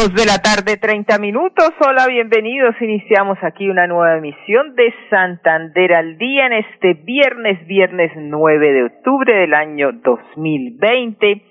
Dos 0.00 0.14
de 0.14 0.24
la 0.24 0.38
tarde, 0.38 0.78
treinta 0.78 1.18
minutos. 1.18 1.72
Hola, 1.86 2.06
bienvenidos. 2.06 2.74
Iniciamos 2.80 3.36
aquí 3.42 3.68
una 3.68 3.86
nueva 3.86 4.16
emisión 4.16 4.74
de 4.74 4.94
Santander 5.10 5.92
al 5.92 6.16
Día 6.16 6.46
en 6.46 6.54
este 6.54 6.94
viernes, 6.94 7.66
viernes 7.66 8.10
9 8.16 8.72
de 8.72 8.84
octubre 8.84 9.34
del 9.34 9.52
año 9.52 9.92
2020. 9.92 11.42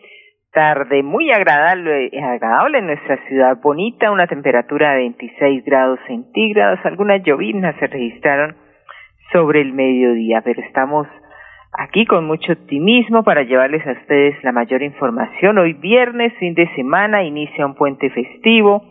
Tarde 0.51 1.03
muy 1.03 1.31
agradable, 1.31 2.09
agradable 2.23 2.79
en 2.79 2.87
nuestra 2.87 3.23
ciudad 3.27 3.57
bonita, 3.61 4.09
una 4.09 4.25
temperatura 4.25 4.93
de 4.93 4.97
26 4.97 5.63
grados 5.63 5.99
centígrados. 6.07 6.79
Algunas 6.85 7.21
lloviznas 7.21 7.75
se 7.79 7.85
registraron 7.85 8.55
sobre 9.31 9.61
el 9.61 9.73
mediodía, 9.73 10.41
pero 10.41 10.59
estamos 10.63 11.05
aquí 11.79 12.05
con 12.05 12.25
mucho 12.25 12.51
optimismo 12.51 13.23
para 13.23 13.43
llevarles 13.43 13.85
a 13.87 13.93
ustedes 13.93 14.35
la 14.43 14.51
mayor 14.51 14.83
información. 14.83 15.57
Hoy 15.57 15.73
viernes, 15.73 16.33
fin 16.37 16.53
de 16.53 16.67
semana, 16.75 17.23
inicia 17.23 17.65
un 17.65 17.75
puente 17.75 18.09
festivo 18.09 18.83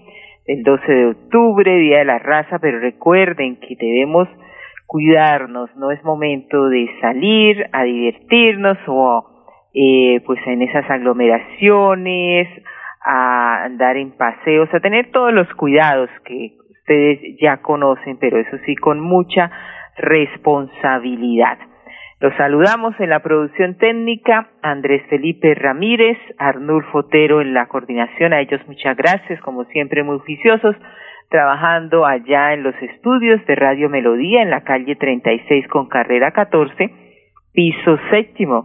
el 0.47 0.62
12 0.62 0.93
de 0.93 1.07
octubre, 1.09 1.77
Día 1.77 1.99
de 1.99 2.07
la 2.07 2.19
Raza, 2.19 2.59
pero 2.59 2.81
recuerden 2.81 3.57
que 3.57 3.77
debemos 3.79 4.27
cuidarnos, 4.87 5.69
no 5.77 5.91
es 5.91 6.03
momento 6.03 6.71
de 6.71 6.89
salir 7.03 7.69
a 7.73 7.83
divertirnos 7.83 8.79
o 8.87 9.45
eh, 9.75 10.23
pues 10.25 10.41
en 10.47 10.62
esas 10.62 10.89
aglomeraciones, 10.89 12.49
a 13.05 13.65
andar 13.65 13.99
en 13.99 14.12
paseos, 14.12 14.73
a 14.73 14.81
tener 14.81 15.11
todos 15.11 15.34
los 15.34 15.47
cuidados 15.55 16.09
que 16.25 16.53
ustedes 16.71 17.37
ya 17.39 17.59
conocen, 17.59 18.17
pero 18.19 18.39
eso 18.39 18.57
sí 18.65 18.75
con 18.77 18.99
mucha 18.99 19.51
responsabilidad. 19.99 21.59
Los 22.21 22.35
saludamos 22.35 22.99
en 22.99 23.11
la 23.11 23.21
producción 23.21 23.77
técnica, 23.77 24.49
Andrés 24.61 25.03
Felipe 25.09 25.55
Ramírez, 25.55 26.19
Arnulfo 26.37 26.99
Otero 26.99 27.41
en 27.41 27.55
la 27.55 27.69
coordinación, 27.69 28.33
a 28.33 28.41
ellos 28.41 28.61
muchas 28.67 28.97
gracias, 28.97 29.41
como 29.41 29.63
siempre 29.67 30.03
muy 30.03 30.17
oficiosos, 30.17 30.75
trabajando 31.31 32.05
allá 32.05 32.55
en 32.55 32.65
los 32.65 32.75
estudios 32.83 33.45
de 33.47 33.55
Radio 33.55 33.89
Melodía 33.89 34.43
en 34.43 34.51
la 34.51 34.63
calle 34.65 34.97
36 34.97 35.69
con 35.69 35.89
carrera 35.89 36.33
14, 36.33 36.91
piso 37.53 37.99
séptimo, 38.11 38.65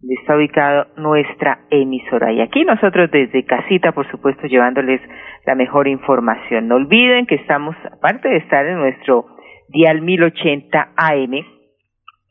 donde 0.00 0.14
está 0.20 0.36
ubicada 0.36 0.86
nuestra 0.96 1.58
emisora. 1.70 2.30
Y 2.30 2.40
aquí 2.40 2.64
nosotros 2.64 3.10
desde 3.10 3.44
casita, 3.44 3.90
por 3.90 4.08
supuesto, 4.12 4.46
llevándoles 4.46 5.00
la 5.44 5.56
mejor 5.56 5.88
información. 5.88 6.68
No 6.68 6.76
olviden 6.76 7.26
que 7.26 7.34
estamos, 7.34 7.74
aparte 7.90 8.28
de 8.28 8.36
estar 8.36 8.64
en 8.64 8.78
nuestro 8.78 9.26
dial 9.70 10.02
1080 10.02 10.92
AM, 10.94 11.51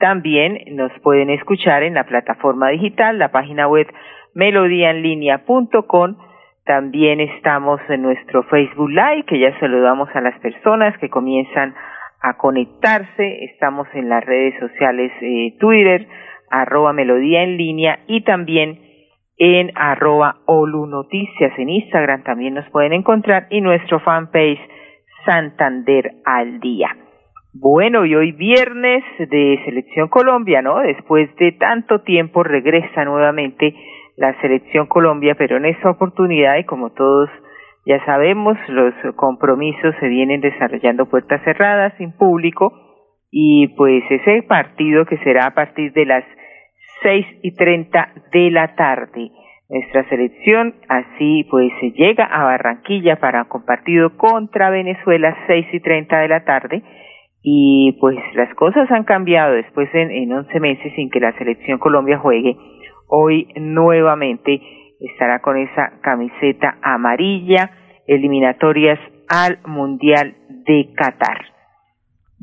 también 0.02 0.76
nos 0.76 0.92
pueden 1.04 1.30
escuchar 1.30 1.84
en 1.84 1.94
la 1.94 2.06
plataforma 2.06 2.70
digital, 2.70 3.20
la 3.20 3.32
página 3.32 3.68
web 3.68 3.88
melodianlinea.com. 4.34 6.16
También 6.66 7.22
estamos 7.22 7.80
en 7.88 8.02
nuestro 8.02 8.44
Facebook 8.44 8.90
Live, 8.90 9.26
que 9.28 9.40
ya 9.40 9.58
saludamos 9.60 10.10
a 10.16 10.22
las 10.22 10.38
personas 10.40 10.98
que 10.98 11.10
comienzan 11.10 11.76
a 12.20 12.36
conectarse. 12.36 13.46
Estamos 13.46 13.88
en 13.94 14.10
las 14.10 14.26
redes 14.26 14.60
sociales 14.60 15.12
eh, 15.22 15.56
Twitter, 15.60 16.08
arroba 16.50 16.94
melodía 16.94 17.44
en 17.44 17.58
línea 17.58 18.00
y 18.08 18.22
también 18.22 18.80
en 19.38 19.72
arroba 19.76 20.38
Olu 20.46 20.88
Noticias 20.88 21.54
en 21.58 21.70
Instagram 21.70 22.24
también 22.24 22.56
nos 22.56 22.68
pueden 22.72 22.94
encontrar 22.94 23.48
y 23.52 23.62
nuestro 23.62 24.00
fanpage 24.00 24.60
Santander 25.26 26.12
al 26.26 26.60
Día. 26.60 26.96
Bueno, 27.54 28.06
y 28.06 28.16
hoy 28.16 28.32
viernes 28.32 29.04
de 29.20 29.60
Selección 29.66 30.08
Colombia, 30.08 30.62
¿no? 30.62 30.80
Después 30.80 31.36
de 31.36 31.52
tanto 31.52 32.00
tiempo 32.00 32.44
regresa 32.44 33.04
nuevamente 33.04 33.76
la 34.16 34.40
Selección 34.40 34.88
Colombia, 34.88 35.36
pero 35.38 35.58
en 35.58 35.66
esta 35.66 35.90
oportunidad, 35.90 36.56
y 36.58 36.64
como 36.64 36.92
todos 36.92 37.30
ya 37.86 38.04
sabemos, 38.06 38.58
los 38.70 38.94
compromisos 39.18 39.94
se 40.00 40.08
vienen 40.08 40.40
desarrollando 40.40 41.10
puertas 41.10 41.44
cerradas, 41.44 41.94
sin 41.98 42.14
público, 42.14 42.72
y 43.30 43.68
pues 43.76 44.04
ese 44.10 44.44
partido 44.44 45.06
que 45.06 45.18
será 45.18 45.48
a 45.48 45.54
partir 45.54 45.92
de 45.92 46.06
las 46.06 46.24
seis 47.04 47.26
y 47.44 47.54
treinta 47.56 48.14
de 48.32 48.50
la 48.50 48.76
tarde. 48.76 49.30
Nuestra 49.68 50.08
selección 50.08 50.76
así 50.88 51.46
pues 51.50 51.70
se 51.82 51.92
llega 51.92 52.26
a 52.26 52.46
Barranquilla 52.46 53.20
para 53.20 53.46
un 53.54 53.66
partido 53.66 54.16
contra 54.16 54.70
Venezuela 54.70 55.36
seis 55.48 55.66
y 55.74 55.82
treinta 55.82 56.20
de 56.20 56.28
la 56.30 56.46
tarde 56.46 56.82
y 57.42 57.98
pues 58.00 58.18
las 58.36 58.54
cosas 58.56 58.90
han 58.92 59.04
cambiado 59.04 59.54
después 59.54 59.90
en, 59.94 60.12
en 60.12 60.32
11 60.32 60.60
meses 60.60 60.94
sin 60.96 61.10
que 61.10 61.20
la 61.20 61.38
selección 61.38 61.80
Colombia 61.80 62.20
juegue. 62.20 62.56
Hoy 63.08 63.48
nuevamente 63.56 64.62
estará 65.00 65.42
con 65.42 65.58
esa 65.58 66.00
camiseta 66.02 66.78
amarilla, 66.82 67.72
eliminatorias 68.08 69.00
al 69.28 69.60
Mundial 69.66 70.36
de 70.66 70.94
Qatar. 70.96 71.52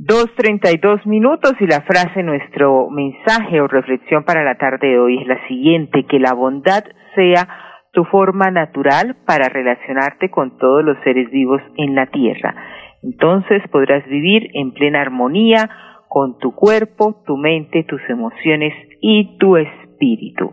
Dos 0.01 0.33
treinta 0.37 0.71
y 0.71 0.77
dos 0.77 1.05
minutos 1.07 1.55
y 1.59 1.67
la 1.67 1.81
frase, 1.81 2.23
nuestro 2.23 2.89
mensaje 2.89 3.61
o 3.61 3.67
reflexión 3.67 4.23
para 4.25 4.45
la 4.45 4.57
tarde 4.57 4.89
de 4.89 4.99
hoy 4.99 5.19
es 5.21 5.27
la 5.27 5.45
siguiente, 5.49 6.07
que 6.07 6.21
la 6.21 6.35
bondad 6.35 6.85
sea 7.17 7.49
tu 7.93 8.05
forma 8.05 8.51
natural 8.51 9.17
para 9.27 9.49
relacionarte 9.49 10.31
con 10.31 10.57
todos 10.57 10.85
los 10.85 10.97
seres 11.03 11.29
vivos 11.31 11.61
en 11.77 11.97
la 11.97 12.07
tierra. 12.07 12.55
Entonces 13.03 13.63
podrás 13.71 14.07
vivir 14.09 14.51
en 14.55 14.73
plena 14.73 15.01
armonía 15.01 15.71
con 16.09 16.39
tu 16.39 16.55
cuerpo, 16.55 17.23
tu 17.27 17.37
mente, 17.37 17.85
tus 17.85 18.01
emociones 18.09 18.75
y 19.01 19.37
tu 19.39 19.57
espíritu. 19.57 20.53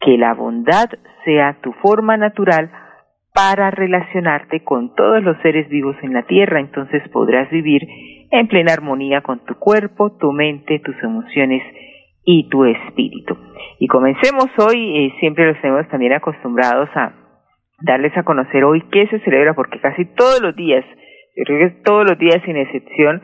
Que 0.00 0.16
la 0.18 0.34
bondad 0.34 0.88
sea 1.24 1.58
tu 1.62 1.72
forma 1.74 2.16
natural 2.16 2.70
para 3.34 3.70
relacionarte 3.70 4.62
con 4.62 4.94
todos 4.94 5.22
los 5.22 5.36
seres 5.42 5.68
vivos 5.68 5.96
en 6.02 6.12
la 6.12 6.24
tierra, 6.24 6.60
entonces 6.60 7.02
podrás 7.10 7.50
vivir 7.50 7.82
en 8.30 8.46
plena 8.46 8.72
armonía 8.72 9.22
con 9.22 9.40
tu 9.44 9.54
cuerpo, 9.54 10.12
tu 10.12 10.32
mente, 10.32 10.80
tus 10.80 10.96
emociones 11.02 11.62
y 12.24 12.48
tu 12.48 12.64
espíritu. 12.64 13.36
Y 13.78 13.86
comencemos 13.86 14.46
hoy, 14.58 15.06
eh, 15.06 15.14
siempre 15.18 15.46
los 15.46 15.60
tenemos 15.60 15.88
también 15.88 16.12
acostumbrados 16.12 16.88
a 16.94 17.12
darles 17.80 18.16
a 18.16 18.22
conocer 18.22 18.64
hoy 18.64 18.82
qué 18.92 19.06
se 19.08 19.18
celebra, 19.20 19.54
porque 19.54 19.80
casi 19.80 20.04
todos 20.14 20.40
los 20.40 20.54
días 20.54 20.84
todos 21.84 22.08
los 22.08 22.18
días 22.18 22.42
sin 22.44 22.56
excepción 22.56 23.22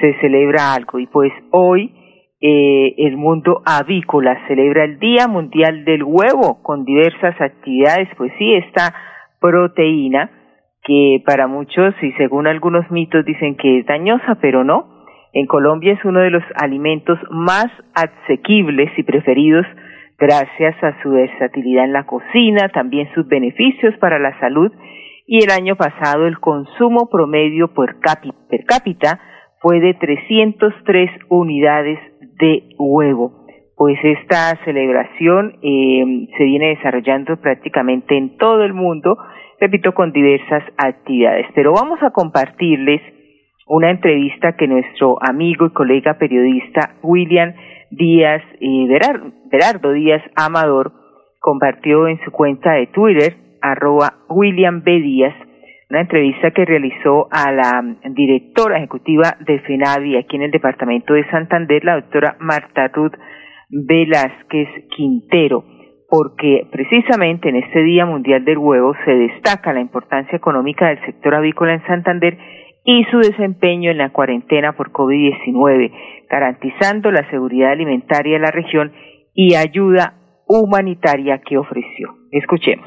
se 0.00 0.14
celebra 0.20 0.74
algo 0.74 0.98
y 0.98 1.06
pues 1.06 1.32
hoy 1.50 1.94
eh, 2.40 2.94
el 2.98 3.16
mundo 3.16 3.62
avícola 3.64 4.46
celebra 4.48 4.84
el 4.84 4.98
Día 4.98 5.28
Mundial 5.28 5.84
del 5.84 6.02
Huevo 6.02 6.62
con 6.62 6.84
diversas 6.84 7.40
actividades, 7.40 8.08
pues 8.16 8.32
sí, 8.38 8.54
esta 8.54 8.94
proteína 9.40 10.30
que 10.82 11.22
para 11.24 11.46
muchos 11.46 11.94
y 12.02 12.12
según 12.12 12.46
algunos 12.46 12.90
mitos 12.90 13.24
dicen 13.24 13.56
que 13.56 13.78
es 13.78 13.86
dañosa, 13.86 14.36
pero 14.40 14.64
no. 14.64 14.92
En 15.32 15.46
Colombia 15.46 15.94
es 15.94 16.04
uno 16.04 16.20
de 16.20 16.30
los 16.30 16.44
alimentos 16.56 17.18
más 17.30 17.66
asequibles 17.94 18.90
y 18.96 19.02
preferidos 19.02 19.66
gracias 20.18 20.76
a 20.82 21.02
su 21.02 21.10
versatilidad 21.10 21.84
en 21.84 21.92
la 21.92 22.04
cocina, 22.04 22.68
también 22.68 23.08
sus 23.14 23.26
beneficios 23.26 23.96
para 23.98 24.18
la 24.18 24.38
salud 24.38 24.70
y 25.26 25.42
el 25.44 25.50
año 25.50 25.76
pasado 25.76 26.26
el 26.26 26.38
consumo 26.38 27.08
promedio 27.10 27.72
per 27.72 27.96
cápita, 28.00 29.20
fue 29.60 29.80
de 29.80 29.94
303 29.94 31.10
unidades 31.30 31.98
de 32.38 32.68
huevo. 32.78 33.46
Pues 33.76 33.98
esta 34.02 34.56
celebración 34.64 35.56
eh, 35.62 36.28
se 36.36 36.44
viene 36.44 36.76
desarrollando 36.76 37.36
prácticamente 37.38 38.16
en 38.16 38.36
todo 38.36 38.62
el 38.62 38.74
mundo, 38.74 39.16
repito, 39.58 39.92
con 39.94 40.12
diversas 40.12 40.62
actividades. 40.76 41.46
Pero 41.54 41.72
vamos 41.72 41.98
a 42.02 42.10
compartirles 42.10 43.00
una 43.66 43.90
entrevista 43.90 44.54
que 44.56 44.68
nuestro 44.68 45.16
amigo 45.22 45.66
y 45.66 45.70
colega 45.70 46.18
periodista 46.18 46.96
William 47.02 47.54
Díaz, 47.90 48.42
eh, 48.60 48.86
Berardo 49.50 49.92
Díaz 49.92 50.22
Amador, 50.36 50.92
compartió 51.40 52.06
en 52.06 52.22
su 52.24 52.30
cuenta 52.30 52.72
de 52.72 52.88
Twitter 52.88 53.43
arroba 53.64 54.12
William 54.28 54.82
B. 54.84 55.00
Díaz, 55.00 55.34
una 55.88 56.02
entrevista 56.02 56.50
que 56.50 56.66
realizó 56.66 57.28
a 57.30 57.50
la 57.50 57.82
directora 58.10 58.76
ejecutiva 58.76 59.36
de 59.40 59.58
FENAVI 59.60 60.16
aquí 60.16 60.36
en 60.36 60.42
el 60.42 60.50
departamento 60.50 61.14
de 61.14 61.28
Santander, 61.30 61.82
la 61.82 61.94
doctora 61.94 62.36
Marta 62.40 62.88
Ruth 62.88 63.14
Velázquez 63.70 64.68
Quintero. 64.94 65.64
porque 66.06 66.68
precisamente 66.70 67.48
en 67.48 67.56
este 67.56 67.82
Día 67.82 68.06
Mundial 68.06 68.44
del 68.44 68.58
Huevo 68.58 68.94
se 69.04 69.10
destaca 69.10 69.72
la 69.72 69.80
importancia 69.80 70.36
económica 70.36 70.88
del 70.88 71.00
sector 71.06 71.34
avícola 71.34 71.74
en 71.74 71.86
Santander 71.86 72.38
y 72.84 73.04
su 73.10 73.18
desempeño 73.18 73.90
en 73.90 73.98
la 73.98 74.10
cuarentena 74.10 74.76
por 74.76 74.92
COVID-19, 74.92 75.90
garantizando 76.30 77.10
la 77.10 77.28
seguridad 77.30 77.72
alimentaria 77.72 78.34
de 78.34 78.38
la 78.38 78.52
región 78.52 78.92
y 79.32 79.56
ayuda 79.56 80.14
humanitaria 80.46 81.38
que 81.38 81.58
ofreció. 81.58 82.14
Escuchemos 82.30 82.86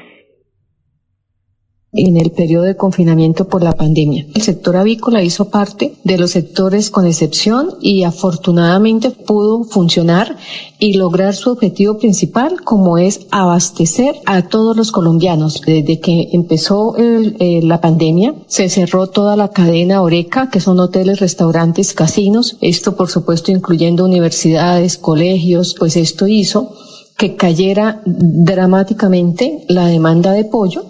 en 1.92 2.18
el 2.18 2.32
periodo 2.32 2.64
de 2.64 2.76
confinamiento 2.76 3.48
por 3.48 3.62
la 3.62 3.72
pandemia. 3.72 4.26
El 4.34 4.42
sector 4.42 4.76
avícola 4.76 5.22
hizo 5.22 5.48
parte 5.48 5.94
de 6.04 6.18
los 6.18 6.32
sectores 6.32 6.90
con 6.90 7.06
excepción 7.06 7.76
y 7.80 8.02
afortunadamente 8.02 9.10
pudo 9.10 9.64
funcionar 9.64 10.36
y 10.78 10.94
lograr 10.94 11.34
su 11.34 11.50
objetivo 11.50 11.96
principal 11.96 12.62
como 12.62 12.98
es 12.98 13.26
abastecer 13.30 14.16
a 14.26 14.42
todos 14.42 14.76
los 14.76 14.92
colombianos. 14.92 15.62
Desde 15.64 15.98
que 15.98 16.28
empezó 16.32 16.94
eh, 16.98 17.60
la 17.62 17.80
pandemia 17.80 18.34
se 18.46 18.68
cerró 18.68 19.06
toda 19.06 19.34
la 19.36 19.48
cadena 19.48 20.02
Oreca, 20.02 20.50
que 20.50 20.60
son 20.60 20.78
hoteles, 20.80 21.20
restaurantes, 21.20 21.94
casinos, 21.94 22.58
esto 22.60 22.96
por 22.96 23.08
supuesto 23.08 23.50
incluyendo 23.50 24.04
universidades, 24.04 24.98
colegios, 24.98 25.74
pues 25.78 25.96
esto 25.96 26.28
hizo 26.28 26.74
que 27.16 27.34
cayera 27.34 28.02
dramáticamente 28.04 29.64
la 29.68 29.86
demanda 29.86 30.32
de 30.32 30.44
pollo 30.44 30.84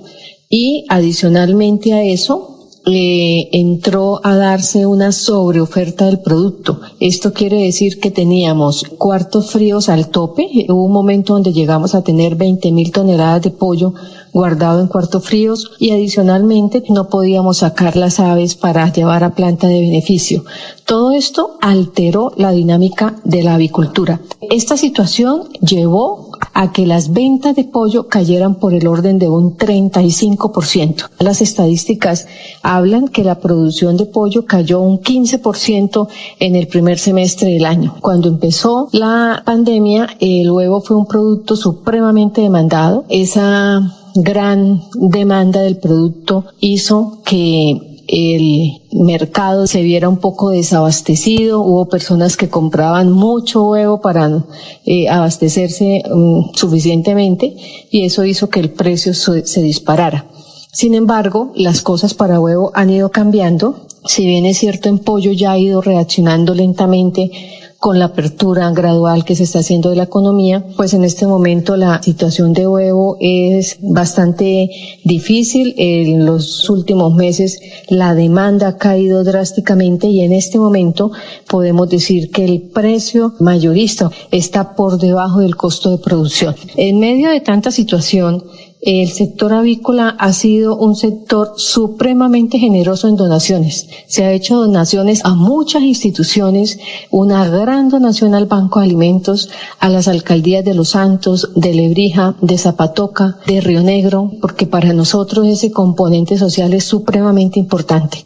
y 0.48 0.84
adicionalmente 0.88 1.92
a 1.92 2.02
eso 2.02 2.58
entró 2.90 4.20
a 4.24 4.36
darse 4.36 4.86
una 4.86 5.12
sobreoferta 5.12 6.06
del 6.06 6.20
producto. 6.20 6.80
Esto 7.00 7.32
quiere 7.32 7.62
decir 7.62 8.00
que 8.00 8.10
teníamos 8.10 8.84
cuartos 8.96 9.50
fríos 9.50 9.88
al 9.88 10.08
tope. 10.08 10.48
Hubo 10.68 10.84
un 10.84 10.92
momento 10.92 11.34
donde 11.34 11.52
llegamos 11.52 11.94
a 11.94 12.02
tener 12.02 12.36
20 12.36 12.72
mil 12.72 12.90
toneladas 12.92 13.42
de 13.42 13.50
pollo 13.50 13.94
guardado 14.32 14.80
en 14.80 14.88
cuartos 14.88 15.24
fríos 15.24 15.72
y 15.78 15.90
adicionalmente 15.90 16.82
no 16.90 17.08
podíamos 17.08 17.58
sacar 17.58 17.96
las 17.96 18.20
aves 18.20 18.54
para 18.54 18.90
llevar 18.92 19.24
a 19.24 19.34
planta 19.34 19.66
de 19.66 19.80
beneficio. 19.80 20.44
Todo 20.84 21.12
esto 21.12 21.56
alteró 21.60 22.32
la 22.36 22.52
dinámica 22.52 23.16
de 23.24 23.42
la 23.42 23.54
avicultura. 23.54 24.20
Esta 24.50 24.76
situación 24.76 25.48
llevó 25.60 26.27
a 26.58 26.72
que 26.72 26.87
las 26.87 27.12
ventas 27.12 27.55
de 27.55 27.62
pollo 27.62 28.08
cayeran 28.08 28.56
por 28.56 28.75
el 28.75 28.88
orden 28.88 29.20
de 29.20 29.28
un 29.28 29.56
35%. 29.56 31.08
Las 31.20 31.40
estadísticas 31.40 32.26
hablan 32.64 33.06
que 33.06 33.22
la 33.22 33.38
producción 33.38 33.96
de 33.96 34.06
pollo 34.06 34.44
cayó 34.44 34.81
un 34.81 34.99
15% 34.99 36.08
en 36.40 36.56
el 36.56 36.66
primer 36.66 36.99
semestre 36.99 37.50
del 37.50 37.64
año. 37.64 37.94
Cuando 38.00 38.28
empezó 38.28 38.88
la 38.90 39.44
pandemia, 39.46 40.08
el 40.19 40.50
huevo 40.50 40.81
fue 40.81 40.96
un 40.96 41.06
producto 41.06 41.55
supremamente 41.55 42.40
demandado. 42.40 43.04
Esa 43.08 43.94
gran 44.16 44.82
demanda 44.94 45.61
del 45.61 45.76
producto 45.76 46.44
hizo 46.58 47.20
que 47.25 47.97
el 48.08 48.81
mercado 48.93 49.66
se 49.66 49.82
viera 49.82 50.08
un 50.08 50.16
poco 50.16 50.49
desabastecido, 50.49 51.60
hubo 51.60 51.88
personas 51.88 52.38
que 52.38 52.49
compraban 52.49 53.12
mucho 53.12 53.69
huevo 53.69 54.00
para 54.00 54.44
eh, 54.87 55.08
abastecerse 55.08 56.02
um, 56.10 56.50
suficientemente 56.55 57.55
y 57.90 58.06
eso 58.06 58.25
hizo 58.25 58.49
que 58.49 58.60
el 58.60 58.70
precio 58.70 59.12
se 59.12 59.60
disparara. 59.60 60.26
Sin 60.72 60.94
embargo, 60.94 61.52
las 61.55 61.82
cosas 61.82 62.14
para 62.14 62.40
huevo 62.40 62.70
han 62.75 62.90
ido 62.90 63.10
cambiando. 63.10 63.87
Si 64.06 64.25
bien 64.25 64.46
es 64.46 64.58
cierto, 64.58 64.88
en 64.88 65.00
pollo 65.00 65.32
ya 65.32 65.52
ha 65.52 65.58
ido 65.58 65.82
reaccionando 65.82 66.54
lentamente 66.54 67.31
con 67.78 68.00
la 68.00 68.06
apertura 68.06 68.70
gradual 68.72 69.25
que 69.25 69.36
se 69.36 69.44
está 69.44 69.60
haciendo 69.60 69.90
de 69.90 69.96
la 69.96 70.04
economía, 70.04 70.64
pues 70.76 70.94
en 70.94 71.04
este 71.04 71.26
momento 71.26 71.76
la 71.76 72.02
situación 72.02 72.52
de 72.52 72.66
huevo 72.66 73.16
es 73.20 73.78
bastante 73.80 74.69
difícil. 75.04 75.75
En 75.78 76.26
los 76.26 76.69
últimos 76.69 77.14
meses 77.14 77.60
la 77.88 78.14
demanda 78.14 78.69
ha 78.69 78.78
caído 78.78 79.22
drásticamente 79.22 80.08
y 80.08 80.22
en 80.22 80.32
este 80.32 80.58
momento 80.58 81.12
podemos 81.48 81.88
decir 81.88 82.30
que 82.30 82.44
el 82.44 82.62
precio 82.62 83.34
mayorista 83.38 84.10
está 84.32 84.75
por 84.75 84.98
debajo 84.98 85.40
del 85.40 85.54
costo 85.54 85.90
de 85.90 85.98
producción. 85.98 86.56
En 86.76 86.98
medio 86.98 87.30
de 87.30 87.40
tanta 87.40 87.70
situación, 87.70 88.42
el 88.80 89.08
sector 89.08 89.52
avícola 89.52 90.14
ha 90.19 90.32
sido 90.32 90.76
un 90.76 90.94
sector 90.94 91.48
supremamente 91.56 92.58
generoso 92.58 93.08
en 93.08 93.16
donaciones. 93.16 93.88
Se 94.06 94.25
ha 94.25 94.32
hecho 94.32 94.56
donaciones 94.56 95.25
a 95.25 95.34
muchas 95.34 95.82
instituciones, 95.82 96.78
una 97.10 97.48
gran 97.48 97.88
donación 97.88 98.34
al 98.34 98.46
Banco 98.46 98.78
de 98.78 98.86
Alimentos, 98.86 99.50
a 99.80 99.88
las 99.88 100.06
alcaldías 100.06 100.64
de 100.64 100.75
Los 100.75 100.90
Santos, 100.90 101.54
de 101.60 101.75
Lebrija, 101.75 102.34
de 102.40 102.56
Zapatoca, 102.56 103.34
de 103.46 103.60
Río 103.60 103.82
Negro, 103.82 104.30
porque 104.40 104.66
para 104.66 104.92
nosotros 104.92 105.48
ese 105.48 105.72
componente 105.72 106.36
social 106.36 106.72
es 106.72 106.84
supremamente 106.84 107.58
importante. 107.58 108.19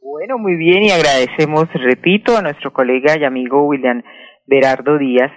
Bueno, 0.00 0.38
muy 0.38 0.56
bien 0.56 0.84
y 0.84 0.90
agradecemos, 0.90 1.68
repito, 1.74 2.36
a 2.36 2.42
nuestro 2.42 2.72
colega 2.72 3.18
y 3.18 3.24
amigo 3.24 3.66
William 3.66 4.02
Berardo 4.46 4.96
Díaz, 4.96 5.30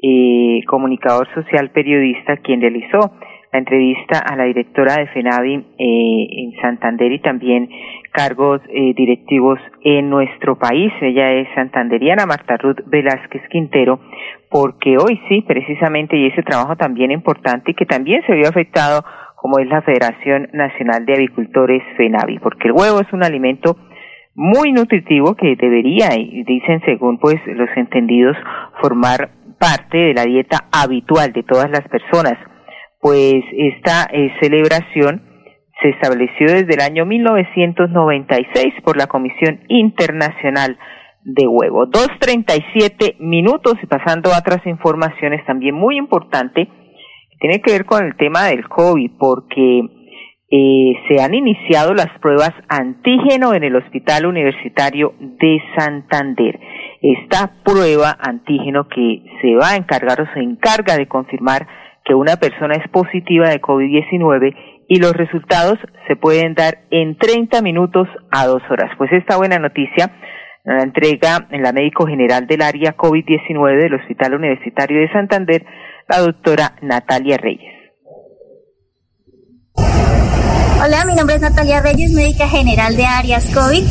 eh, 0.00 0.60
comunicador 0.68 1.26
social 1.34 1.70
periodista, 1.72 2.36
quien 2.36 2.60
realizó 2.60 3.10
la 3.52 3.58
entrevista 3.60 4.18
a 4.18 4.36
la 4.36 4.44
directora 4.44 4.96
de 4.96 5.06
FENAVI 5.06 5.54
eh, 5.54 5.62
en 5.78 6.60
Santander 6.60 7.10
y 7.12 7.18
también 7.20 7.68
cargos 8.12 8.60
eh, 8.68 8.92
directivos 8.94 9.58
en 9.82 10.10
nuestro 10.10 10.58
país. 10.58 10.92
Ella 11.00 11.32
es 11.32 11.48
santanderiana, 11.54 12.26
Marta 12.26 12.56
Ruth 12.58 12.80
Velázquez 12.86 13.42
Quintero, 13.48 14.00
porque 14.50 14.96
hoy 14.98 15.20
sí, 15.28 15.42
precisamente, 15.46 16.16
y 16.16 16.26
ese 16.26 16.42
trabajo 16.42 16.76
también 16.76 17.10
importante 17.10 17.70
y 17.70 17.74
que 17.74 17.86
también 17.86 18.22
se 18.26 18.34
vio 18.34 18.48
afectado, 18.48 19.02
como 19.36 19.58
es 19.58 19.68
la 19.68 19.82
Federación 19.82 20.50
Nacional 20.52 21.06
de 21.06 21.14
Avicultores 21.14 21.82
FENAVI, 21.96 22.40
porque 22.40 22.68
el 22.68 22.72
huevo 22.72 23.00
es 23.00 23.12
un 23.12 23.24
alimento 23.24 23.76
muy 24.34 24.72
nutritivo 24.72 25.34
que 25.34 25.56
debería, 25.56 26.14
y 26.16 26.44
dicen 26.44 26.80
según 26.84 27.18
pues 27.18 27.40
los 27.46 27.70
entendidos, 27.76 28.36
formar 28.80 29.30
parte 29.58 29.98
de 29.98 30.14
la 30.14 30.24
dieta 30.24 30.68
habitual 30.70 31.32
de 31.32 31.42
todas 31.42 31.70
las 31.70 31.82
personas 31.88 32.36
pues 33.00 33.44
esta 33.56 34.08
eh, 34.12 34.32
celebración 34.40 35.22
se 35.80 35.90
estableció 35.90 36.46
desde 36.48 36.74
el 36.74 36.80
año 36.80 37.06
1996 37.06 38.74
por 38.84 38.96
la 38.96 39.06
Comisión 39.06 39.60
Internacional 39.68 40.76
de 41.22 41.46
Huevo. 41.46 41.86
2.37 41.86 43.18
minutos 43.20 43.74
y 43.82 43.86
pasando 43.86 44.30
a 44.32 44.38
otras 44.38 44.66
informaciones 44.66 45.44
también 45.46 45.74
muy 45.74 45.96
importante, 45.96 46.68
tiene 47.40 47.60
que 47.60 47.72
ver 47.72 47.84
con 47.84 48.04
el 48.04 48.16
tema 48.16 48.46
del 48.46 48.68
COVID, 48.68 49.12
porque 49.18 49.82
eh, 50.50 50.92
se 51.06 51.22
han 51.22 51.34
iniciado 51.34 51.94
las 51.94 52.08
pruebas 52.20 52.52
antígeno 52.68 53.54
en 53.54 53.64
el 53.64 53.76
Hospital 53.76 54.26
Universitario 54.26 55.14
de 55.20 55.60
Santander. 55.76 56.58
Esta 57.00 57.52
prueba 57.62 58.16
antígeno 58.18 58.88
que 58.88 59.22
se 59.40 59.54
va 59.54 59.72
a 59.72 59.76
encargar 59.76 60.20
o 60.22 60.26
se 60.34 60.40
encarga 60.40 60.96
de 60.96 61.06
confirmar 61.06 61.68
que 62.08 62.14
una 62.14 62.36
persona 62.36 62.74
es 62.74 62.90
positiva 62.90 63.50
de 63.50 63.60
COVID-19 63.60 64.56
y 64.88 64.98
los 64.98 65.12
resultados 65.12 65.78
se 66.08 66.16
pueden 66.16 66.54
dar 66.54 66.78
en 66.90 67.18
30 67.18 67.60
minutos 67.60 68.08
a 68.32 68.46
dos 68.46 68.62
horas. 68.70 68.90
Pues 68.96 69.12
esta 69.12 69.36
buena 69.36 69.58
noticia 69.58 70.10
la 70.64 70.82
entrega 70.82 71.46
en 71.50 71.62
la 71.62 71.72
médico 71.72 72.06
general 72.06 72.46
del 72.46 72.62
área 72.62 72.96
COVID-19 72.96 73.82
del 73.82 73.94
Hospital 73.94 74.34
Universitario 74.34 75.00
de 75.00 75.12
Santander, 75.12 75.64
la 76.08 76.18
doctora 76.18 76.76
Natalia 76.82 77.36
Reyes. 77.38 77.74
Hola, 79.76 81.04
mi 81.06 81.14
nombre 81.14 81.36
es 81.36 81.40
Natalia 81.40 81.80
Reyes, 81.80 82.12
médica 82.12 82.48
general 82.48 82.96
de 82.96 83.04
áreas 83.04 83.52
COVID. 83.54 83.82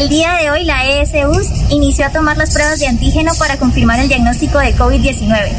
El 0.00 0.08
día 0.08 0.34
de 0.40 0.50
hoy 0.50 0.64
la 0.64 0.86
ESUS 1.00 1.61
inició 1.72 2.06
a 2.06 2.10
tomar 2.10 2.36
las 2.36 2.52
pruebas 2.52 2.78
de 2.78 2.86
antígeno 2.86 3.34
para 3.34 3.56
confirmar 3.56 3.98
el 3.98 4.08
diagnóstico 4.08 4.58
de 4.58 4.76
COVID-19. 4.76 5.50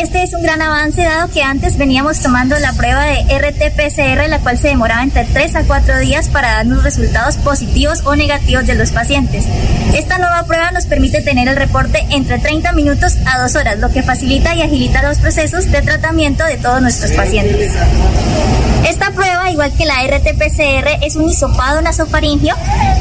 Este 0.00 0.22
es 0.22 0.32
un 0.32 0.42
gran 0.42 0.60
avance 0.60 1.02
dado 1.02 1.28
que 1.28 1.42
antes 1.42 1.76
veníamos 1.76 2.20
tomando 2.20 2.58
la 2.58 2.72
prueba 2.72 3.04
de 3.04 3.24
RT-PCR, 3.24 4.26
la 4.28 4.40
cual 4.40 4.58
se 4.58 4.68
demoraba 4.68 5.02
entre 5.02 5.24
3 5.24 5.56
a 5.56 5.64
4 5.64 5.98
días 6.00 6.28
para 6.28 6.52
darnos 6.52 6.82
resultados 6.82 7.36
positivos 7.36 8.00
o 8.04 8.16
negativos 8.16 8.66
de 8.66 8.74
los 8.74 8.90
pacientes. 8.90 9.44
Esta 9.94 10.18
nueva 10.18 10.44
prueba 10.44 10.70
nos 10.72 10.86
permite 10.86 11.20
tener 11.20 11.46
el 11.48 11.56
reporte 11.56 12.06
entre 12.10 12.38
30 12.38 12.72
minutos 12.72 13.16
a 13.26 13.40
2 13.42 13.54
horas, 13.56 13.78
lo 13.78 13.90
que 13.90 14.02
facilita 14.02 14.54
y 14.54 14.62
agilita 14.62 15.02
los 15.02 15.18
procesos 15.18 15.70
de 15.70 15.82
tratamiento 15.82 16.44
de 16.44 16.56
todos 16.56 16.80
nuestros 16.80 17.12
pacientes. 17.12 17.72
Esta 18.88 19.12
prueba, 19.12 19.50
igual 19.50 19.72
que 19.74 19.84
la 19.84 20.02
RT-PCR, 20.02 20.98
es 21.02 21.16
un 21.16 21.28
hisopado 21.28 21.80
nasofaringio 21.82 22.54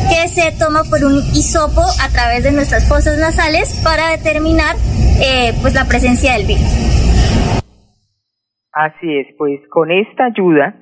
que 0.10 0.30
se 0.30 0.51
toma 0.51 0.84
por 0.84 1.03
un 1.03 1.24
hisopo 1.34 1.84
a 2.00 2.10
través 2.10 2.44
de 2.44 2.50
nuestras 2.53 2.88
fosas 2.88 3.17
nasales 3.17 3.81
para 3.84 4.10
determinar 4.12 4.75
eh, 5.22 5.53
pues 5.62 5.74
la 5.74 5.86
presencia 5.86 6.34
del 6.34 6.48
virus. 6.48 6.72
Así 8.74 9.17
es, 9.17 9.27
pues 9.38 9.60
con 9.70 9.91
esta 9.91 10.25
ayuda 10.25 10.75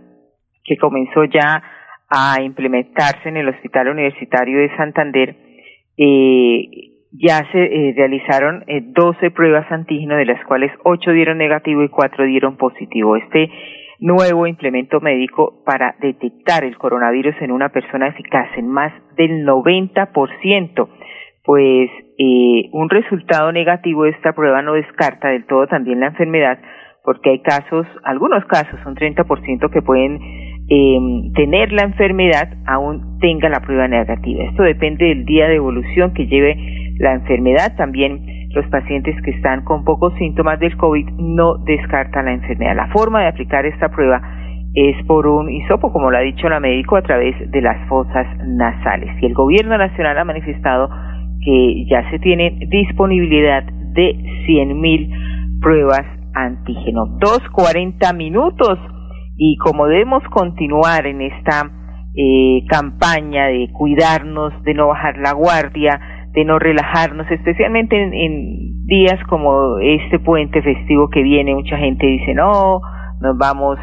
que 0.63 0.77
comenzó 0.77 1.23
ya 1.25 1.63
a 2.09 2.41
implementarse 2.41 3.29
en 3.29 3.37
el 3.37 3.49
Hospital 3.49 3.89
Universitario 3.89 4.59
de 4.59 4.75
Santander, 4.77 5.35
eh, 5.97 6.89
ya 7.11 7.43
se 7.51 7.63
eh, 7.63 7.93
realizaron 7.95 8.63
eh, 8.67 8.81
12 8.83 9.31
pruebas 9.31 9.71
antígeno, 9.71 10.15
de 10.15 10.25
las 10.25 10.43
cuales 10.45 10.71
8 10.83 11.11
dieron 11.11 11.37
negativo 11.37 11.83
y 11.83 11.89
4 11.89 12.25
dieron 12.25 12.57
positivo. 12.57 13.15
Este 13.15 13.49
nuevo 13.99 14.47
implemento 14.47 15.01
médico 15.01 15.63
para 15.65 15.95
detectar 15.99 16.63
el 16.63 16.77
coronavirus 16.77 17.35
en 17.41 17.51
una 17.51 17.69
persona 17.69 18.07
eficaz 18.07 18.47
en 18.57 18.67
más 18.67 18.93
del 19.15 19.45
90%, 19.45 20.87
pues 21.43 21.89
eh, 22.17 22.69
un 22.73 22.89
resultado 22.89 23.51
negativo 23.51 24.03
de 24.03 24.11
esta 24.11 24.33
prueba 24.33 24.61
no 24.61 24.73
descarta 24.73 25.29
del 25.29 25.45
todo 25.45 25.67
también 25.67 25.99
la 25.99 26.07
enfermedad, 26.07 26.59
porque 27.03 27.31
hay 27.31 27.41
casos, 27.41 27.87
algunos 28.03 28.45
casos, 28.45 28.79
un 28.85 28.95
30% 28.95 29.69
que 29.71 29.81
pueden 29.81 30.19
eh, 30.69 30.99
tener 31.33 31.71
la 31.71 31.83
enfermedad 31.83 32.49
aún 32.67 33.17
tenga 33.19 33.49
la 33.49 33.61
prueba 33.61 33.87
negativa. 33.87 34.43
Esto 34.43 34.63
depende 34.63 35.05
del 35.05 35.25
día 35.25 35.47
de 35.47 35.55
evolución 35.55 36.13
que 36.13 36.27
lleve 36.27 36.55
la 36.99 37.13
enfermedad. 37.13 37.75
También 37.75 38.49
los 38.53 38.65
pacientes 38.67 39.15
que 39.23 39.31
están 39.31 39.63
con 39.63 39.83
pocos 39.83 40.13
síntomas 40.19 40.59
del 40.59 40.77
COVID 40.77 41.09
no 41.17 41.57
descartan 41.57 42.25
la 42.25 42.33
enfermedad. 42.33 42.75
La 42.75 42.87
forma 42.89 43.21
de 43.21 43.29
aplicar 43.29 43.65
esta 43.65 43.89
prueba 43.89 44.21
es 44.75 44.95
por 45.07 45.25
un 45.25 45.49
hisopo, 45.49 45.91
como 45.91 46.11
lo 46.11 46.17
ha 46.17 46.21
dicho 46.21 46.47
la 46.47 46.59
médico, 46.59 46.95
a 46.95 47.01
través 47.01 47.35
de 47.49 47.61
las 47.61 47.87
fosas 47.87 48.27
nasales. 48.45 49.11
Y 49.21 49.25
el 49.25 49.33
gobierno 49.33 49.77
nacional 49.77 50.17
ha 50.17 50.23
manifestado 50.23 50.89
que 51.43 51.85
ya 51.89 52.09
se 52.11 52.19
tiene 52.19 52.59
disponibilidad 52.69 53.63
de 53.63 54.15
100.000 54.47 55.59
pruebas 55.61 56.05
antígeno. 56.33 57.05
Dos 57.19 57.39
cuarenta 57.51 58.13
minutos 58.13 58.77
y 59.37 59.57
como 59.57 59.87
debemos 59.87 60.23
continuar 60.31 61.07
en 61.07 61.21
esta 61.21 61.71
eh, 62.15 62.65
campaña 62.67 63.47
de 63.47 63.69
cuidarnos, 63.71 64.51
de 64.63 64.73
no 64.73 64.87
bajar 64.87 65.17
la 65.17 65.33
guardia, 65.33 65.99
de 66.33 66.43
no 66.43 66.59
relajarnos, 66.59 67.29
especialmente 67.31 68.01
en, 68.01 68.85
días 68.85 69.19
como 69.29 69.77
este 69.79 70.19
puente 70.19 70.61
festivo 70.61 71.09
que 71.09 71.21
viene, 71.21 71.53
mucha 71.53 71.77
gente 71.77 72.07
dice, 72.07 72.33
no, 72.33 72.81
nos 73.21 73.37
vamos 73.37 73.77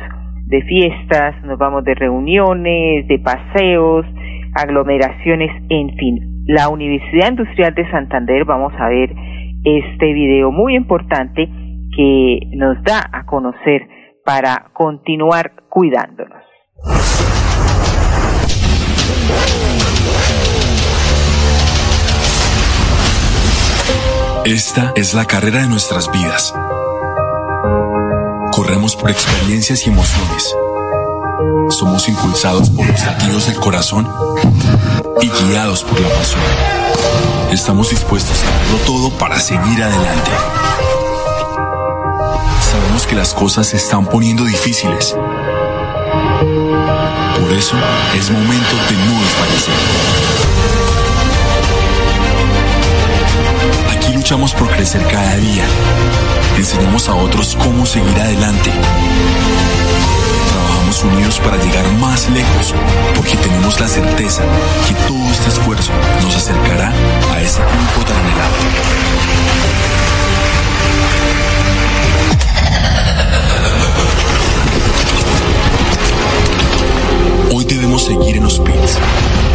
de 0.47 0.63
fiestas, 0.63 1.43
nos 1.45 1.59
vamos 1.59 1.85
de 1.85 1.95
reuniones, 1.95 3.07
de 3.07 3.19
paseos, 3.21 4.05
aglomeraciones, 4.55 5.51
en 5.69 5.97
fin. 5.97 6.36
La 6.47 6.69
Universidad 6.69 7.31
Industrial 7.31 7.75
de 7.75 7.91
Santander, 7.91 8.45
vamos 8.45 8.73
a 8.79 8.87
ver 8.87 9.13
este 9.65 10.13
video 10.13 10.53
muy 10.53 10.77
importante 10.77 11.51
que 11.97 12.39
nos 12.53 12.81
da 12.85 13.01
a 13.13 13.27
conocer 13.27 13.89
para 14.25 14.71
continuar 14.73 15.55
cuidándonos. 15.69 16.41
Esta 24.45 24.93
es 24.95 25.15
la 25.15 25.25
carrera 25.25 25.63
de 25.63 25.69
nuestras 25.69 26.13
vidas. 26.13 26.55
Corremos 28.55 28.95
por 28.95 29.11
experiencias 29.11 29.85
y 29.85 29.91
emociones. 29.91 30.57
Somos 31.71 32.09
impulsados 32.09 32.71
por 32.71 32.87
los 32.87 33.05
latidos 33.05 33.49
del 33.49 33.57
corazón 33.57 34.07
y 35.21 35.29
guiados 35.29 35.83
por 35.83 36.01
la 36.01 36.09
pasión. 36.09 36.43
Estamos 37.51 37.91
dispuestos 37.91 38.43
a 38.43 38.51
darlo 38.51 38.79
todo 38.85 39.11
para 39.19 39.39
seguir 39.39 39.83
adelante. 39.83 40.31
Sabemos 42.61 43.07
que 43.07 43.15
las 43.15 43.33
cosas 43.33 43.69
se 43.69 43.77
están 43.77 44.07
poniendo 44.07 44.45
difíciles. 44.45 45.17
Por 47.41 47.53
eso 47.53 47.77
es 48.15 48.31
momento 48.31 48.77
de 48.89 48.97
no 48.97 49.23
desfallecer. 49.23 50.26
Luchamos 54.27 54.55
por 54.55 54.69
crecer 54.71 55.01
cada 55.07 55.37
día. 55.37 55.65
Enseñamos 56.57 57.09
a 57.09 57.15
otros 57.15 57.57
cómo 57.63 57.87
seguir 57.87 58.19
adelante. 58.19 58.73
Trabajamos 60.49 61.05
unidos 61.05 61.39
para 61.39 61.57
llegar 61.59 61.87
más 62.01 62.29
lejos, 62.31 62.75
porque 63.15 63.37
tenemos 63.37 63.79
la 63.79 63.87
certeza 63.87 64.43
que 64.89 64.95
todo 65.07 65.31
este 65.31 65.49
esfuerzo 65.49 65.93
nos 66.25 66.35
acercará 66.35 66.93
a 67.33 67.41
ese 67.41 67.61
punto 67.61 68.05
tan 68.05 68.17
anhelado. 68.17 68.57
Debemos 77.67 78.05
seguir 78.05 78.37
en 78.37 78.45
los 78.45 78.59
pits, 78.61 78.99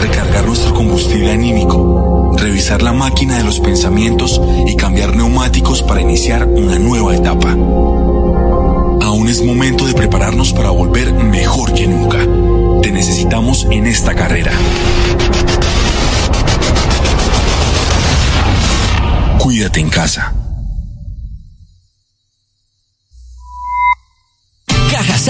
recargar 0.01 0.45
nuestro 0.45 0.73
combustible 0.73 1.31
anímico, 1.31 2.35
revisar 2.37 2.81
la 2.81 2.93
máquina 2.93 3.37
de 3.37 3.43
los 3.43 3.59
pensamientos 3.59 4.41
y 4.67 4.75
cambiar 4.75 5.15
neumáticos 5.15 5.81
para 5.83 6.01
iniciar 6.01 6.45
una 6.45 6.79
nueva 6.79 7.15
etapa. 7.15 7.51
Aún 7.51 9.27
es 9.27 9.43
momento 9.43 9.85
de 9.85 9.93
prepararnos 9.93 10.53
para 10.53 10.69
volver 10.69 11.13
mejor 11.13 11.73
que 11.73 11.87
nunca. 11.87 12.19
Te 12.81 12.91
necesitamos 12.91 13.67
en 13.69 13.87
esta 13.87 14.13
carrera. 14.13 14.51
Cuídate 19.39 19.79
en 19.79 19.89
casa. 19.89 20.40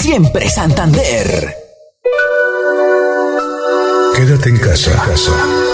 Siempre 0.00 0.48
Santander. 0.48 1.56
Quédate 4.14 4.48
en 4.48 4.58
casa. 4.58 4.92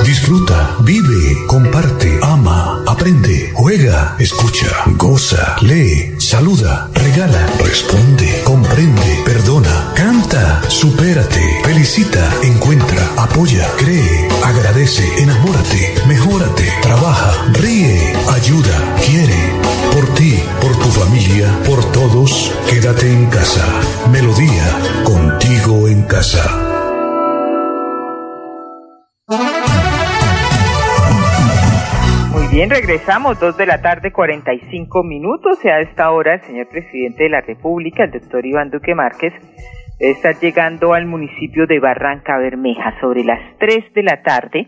Disfruta, 0.03 0.77
vive, 0.81 1.47
comparte, 1.47 2.19
ama, 2.23 2.83
aprende, 2.87 3.53
juega, 3.55 4.17
escucha, 4.19 4.67
goza, 4.97 5.57
lee, 5.61 6.15
saluda, 6.19 6.89
regala, 6.95 7.47
responde, 7.59 8.41
comprende, 8.45 9.23
perdona, 9.27 9.93
canta, 9.95 10.63
supérate, 10.69 11.61
felicita, 11.63 12.27
encuentra, 12.43 13.07
apoya, 13.19 13.69
cree, 13.77 14.29
agradece, 14.43 15.05
enamórate, 15.19 15.95
mejórate, 16.09 16.73
trabaja, 16.81 17.45
ríe, 17.53 18.15
ayuda, 18.31 18.95
quiere. 19.05 19.84
Por 19.95 20.13
ti, 20.17 20.43
por 20.61 20.75
tu 20.83 20.91
familia, 20.91 21.47
por 21.63 21.79
todos, 21.95 22.51
quédate 22.67 23.07
en 23.07 23.31
casa. 23.31 23.63
Melodía, 24.11 24.67
contigo 25.07 25.87
en 25.87 26.03
casa. 26.03 26.43
Bien, 32.51 32.71
regresamos, 32.71 33.39
dos 33.39 33.57
de 33.57 33.67
la 33.67 33.81
tarde, 33.83 34.11
45 34.11 35.05
minutos, 35.05 35.65
y 35.65 35.69
a 35.69 35.79
esta 35.79 36.11
hora 36.11 36.35
el 36.35 36.41
señor 36.41 36.67
presidente 36.67 37.23
de 37.23 37.31
la 37.31 37.43
República, 37.43 38.03
el 38.03 38.11
doctor 38.11 38.45
Iván 38.45 38.71
Duque 38.71 38.97
Márquez, 38.97 39.33
está 40.01 40.33
llegando 40.33 40.93
al 40.93 41.07
municipio 41.07 41.69
de 41.69 41.79
Barranca 41.79 42.37
Bermeja 42.39 42.99
sobre 43.01 43.23
las 43.23 43.39
3 43.61 43.95
de 43.95 44.03
la 44.03 44.23
tarde, 44.25 44.67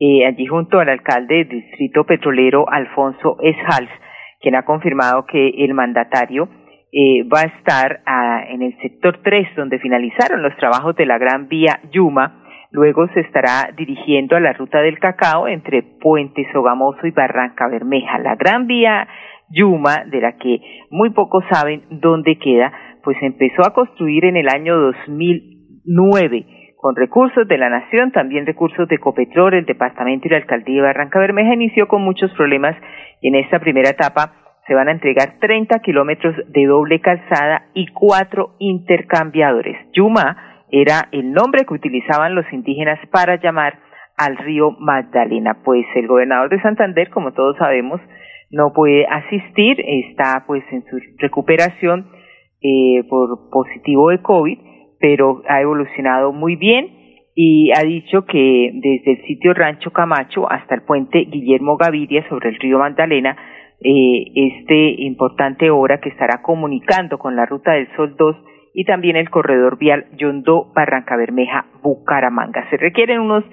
eh, 0.00 0.24
allí 0.26 0.46
junto 0.46 0.78
al 0.78 0.88
alcalde 0.88 1.44
del 1.44 1.60
distrito 1.60 2.04
petrolero 2.04 2.66
Alfonso 2.70 3.36
Esjals, 3.42 3.90
quien 4.40 4.54
ha 4.54 4.64
confirmado 4.64 5.26
que 5.26 5.48
el 5.48 5.74
mandatario 5.74 6.48
eh, 6.92 7.24
va 7.24 7.40
a 7.40 7.58
estar 7.58 8.00
ah, 8.06 8.44
en 8.48 8.62
el 8.62 8.76
sector 8.78 9.20
3, 9.22 9.56
donde 9.56 9.78
finalizaron 9.78 10.42
los 10.42 10.56
trabajos 10.56 10.96
de 10.96 11.06
la 11.06 11.18
gran 11.18 11.48
vía 11.48 11.80
Yuma, 11.90 12.42
Luego 12.76 13.06
se 13.14 13.20
estará 13.20 13.70
dirigiendo 13.76 14.36
a 14.36 14.40
la 14.40 14.52
ruta 14.52 14.82
del 14.82 14.98
cacao 14.98 15.48
entre 15.48 15.82
Puente 15.82 16.46
Sogamoso 16.52 17.06
y 17.06 17.10
Barranca 17.10 17.68
Bermeja. 17.68 18.18
La 18.18 18.34
gran 18.34 18.66
vía 18.66 19.08
Yuma, 19.48 20.04
de 20.04 20.20
la 20.20 20.36
que 20.36 20.60
muy 20.90 21.10
pocos 21.10 21.44
saben 21.50 21.84
dónde 21.90 22.38
queda, 22.38 22.72
pues 23.02 23.16
empezó 23.22 23.62
a 23.64 23.72
construir 23.72 24.24
en 24.24 24.36
el 24.36 24.48
año 24.48 24.76
2009 24.76 26.55
con 26.76 26.94
recursos 26.94 27.48
de 27.48 27.58
la 27.58 27.70
nación, 27.70 28.12
también 28.12 28.46
recursos 28.46 28.88
de 28.88 28.98
Copetrol, 28.98 29.54
el 29.54 29.64
departamento 29.64 30.28
y 30.28 30.30
la 30.30 30.36
alcaldía 30.36 30.76
de 30.76 30.82
Barranca 30.82 31.18
Bermeja 31.18 31.54
inició 31.54 31.88
con 31.88 32.02
muchos 32.02 32.30
problemas 32.32 32.76
y 33.20 33.28
en 33.28 33.36
esta 33.36 33.58
primera 33.58 33.90
etapa 33.90 34.32
se 34.66 34.74
van 34.74 34.88
a 34.88 34.92
entregar 34.92 35.38
30 35.40 35.78
kilómetros 35.80 36.34
de 36.48 36.66
doble 36.66 37.00
calzada 37.00 37.66
y 37.74 37.86
cuatro 37.88 38.56
intercambiadores. 38.58 39.76
Yuma 39.92 40.64
era 40.70 41.08
el 41.12 41.32
nombre 41.32 41.64
que 41.64 41.74
utilizaban 41.74 42.34
los 42.34 42.44
indígenas 42.52 42.98
para 43.10 43.36
llamar 43.36 43.78
al 44.16 44.36
río 44.36 44.72
Magdalena. 44.72 45.58
Pues 45.64 45.86
el 45.94 46.08
gobernador 46.08 46.50
de 46.50 46.60
Santander, 46.62 47.10
como 47.10 47.32
todos 47.32 47.56
sabemos, 47.58 48.00
no 48.50 48.72
puede 48.72 49.06
asistir, 49.06 49.80
está 49.80 50.44
pues 50.46 50.64
en 50.70 50.84
su 50.86 50.98
recuperación 51.18 52.10
eh, 52.62 53.04
por 53.08 53.50
positivo 53.50 54.10
de 54.10 54.22
COVID, 54.22 54.58
pero 55.00 55.42
ha 55.48 55.60
evolucionado 55.60 56.32
muy 56.32 56.56
bien 56.56 56.90
y 57.34 57.70
ha 57.76 57.82
dicho 57.82 58.24
que 58.24 58.70
desde 58.72 59.12
el 59.12 59.26
sitio 59.26 59.52
Rancho 59.52 59.90
Camacho 59.90 60.50
hasta 60.50 60.74
el 60.74 60.82
puente 60.82 61.26
Guillermo 61.30 61.76
Gaviria 61.76 62.26
sobre 62.28 62.48
el 62.48 62.58
río 62.58 62.78
Magdalena, 62.78 63.36
eh, 63.80 64.24
este 64.34 65.02
importante 65.02 65.70
obra 65.70 66.00
que 66.00 66.08
estará 66.08 66.40
comunicando 66.42 67.18
con 67.18 67.36
la 67.36 67.44
Ruta 67.44 67.72
del 67.72 67.88
Sol 67.94 68.16
2 68.16 68.36
y 68.72 68.84
también 68.84 69.16
el 69.16 69.28
corredor 69.28 69.78
vial 69.78 70.06
Yondó 70.16 70.72
Barranca 70.74 71.16
Bermeja 71.16 71.66
Bucaramanga. 71.82 72.68
Se 72.70 72.78
requieren 72.78 73.20
unos 73.20 73.44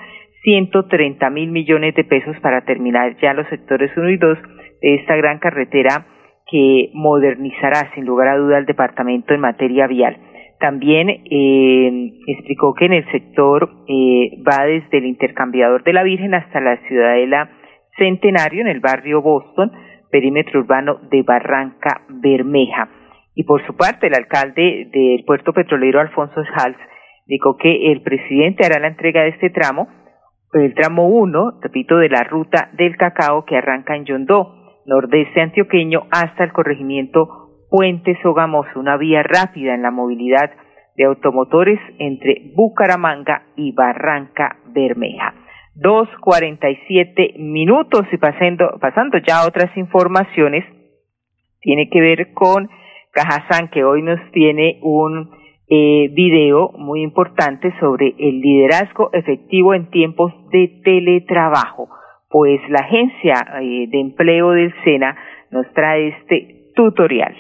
130 0.44 1.30
mil 1.30 1.52
millones 1.52 1.94
de 1.96 2.04
pesos 2.06 2.38
para 2.42 2.64
terminar 2.66 3.18
ya 3.22 3.34
los 3.34 3.48
sectores 3.48 3.92
1 3.98 4.10
y 4.12 4.18
2 4.18 4.38
de 4.82 4.96
esta 4.96 5.16
gran 5.16 5.40
carretera 5.40 6.06
que 6.50 6.90
modernizará 6.94 7.94
sin 7.96 8.06
lugar 8.06 8.28
a 8.30 8.38
duda 8.38 8.58
el 8.58 8.66
departamento 8.66 9.34
en 9.34 9.42
materia 9.42 9.88
vial. 9.88 10.18
También 10.60 11.10
eh, 11.10 12.14
explicó 12.28 12.74
que 12.74 12.86
en 12.86 12.94
el 12.94 13.12
sector 13.12 13.70
eh, 13.88 14.42
va 14.48 14.66
desde 14.66 14.98
el 14.98 15.06
intercambiador 15.06 15.84
de 15.84 15.94
la 15.94 16.04
Virgen 16.04 16.34
hasta 16.34 16.62
la 16.62 16.78
ciudadela 16.88 17.50
Centenario 17.98 18.62
en 18.62 18.68
el 18.68 18.80
barrio 18.80 19.22
Boston, 19.22 19.72
perímetro 20.10 20.62
urbano 20.62 21.00
de 21.12 21.22
Barranca 21.24 22.02
Bermeja. 22.10 22.90
Y 23.36 23.44
por 23.44 23.66
su 23.66 23.76
parte, 23.76 24.08
el 24.08 24.16
alcalde 24.16 24.90
del 24.92 25.24
puerto 25.26 25.54
petrolero, 25.54 26.00
Alfonso 26.00 26.42
Hals, 26.56 26.78
dijo 27.26 27.58
que 27.58 27.92
el 27.92 28.02
presidente 28.02 28.66
hará 28.66 28.80
la 28.80 28.88
entrega 28.88 29.24
de 29.24 29.30
este 29.30 29.50
tramo, 29.50 29.88
el 30.54 30.74
tramo 30.76 31.08
1, 31.08 31.60
repito, 31.62 31.98
de 31.98 32.10
la 32.10 32.24
ruta 32.24 32.70
del 32.74 32.96
cacao 32.96 33.44
que 33.46 33.58
arranca 33.58 33.96
en 33.96 34.06
Yondó, 34.06 34.82
nordeste 34.86 35.42
antioqueño, 35.42 36.04
hasta 36.12 36.44
el 36.44 36.54
corregimiento 36.54 37.43
Puente 37.74 38.16
Sogamoso, 38.22 38.80
una 38.80 38.98
vía 38.98 39.24
rápida 39.24 39.74
en 39.74 39.82
la 39.82 39.90
movilidad 39.90 40.52
de 40.96 41.06
automotores 41.06 41.80
entre 41.98 42.52
Bucaramanga 42.54 43.48
y 43.56 43.72
Barranca 43.72 44.58
Bermeja. 44.68 45.34
Dos 45.74 46.08
cuarenta 46.22 46.70
y 46.70 46.76
siete 46.88 47.34
minutos 47.40 48.06
y 48.12 48.18
pasando, 48.18 48.78
pasando 48.80 49.18
ya 49.18 49.40
a 49.40 49.48
otras 49.48 49.76
informaciones, 49.76 50.64
tiene 51.62 51.90
que 51.90 52.00
ver 52.00 52.34
con 52.34 52.70
Cajazán, 53.10 53.70
que 53.70 53.84
hoy 53.84 54.04
nos 54.04 54.20
tiene 54.34 54.78
un 54.84 55.32
eh, 55.68 56.10
video 56.14 56.74
muy 56.78 57.02
importante 57.02 57.74
sobre 57.80 58.14
el 58.20 58.40
liderazgo 58.40 59.10
efectivo 59.14 59.74
en 59.74 59.90
tiempos 59.90 60.32
de 60.52 60.80
teletrabajo. 60.84 61.90
Pues 62.30 62.62
la 62.70 62.82
agencia 62.82 63.34
eh, 63.64 63.88
de 63.90 64.00
empleo 64.00 64.52
del 64.52 64.72
SENA 64.84 65.18
nos 65.50 65.66
trae 65.74 66.10
este 66.10 66.70
tutorial. 66.76 67.36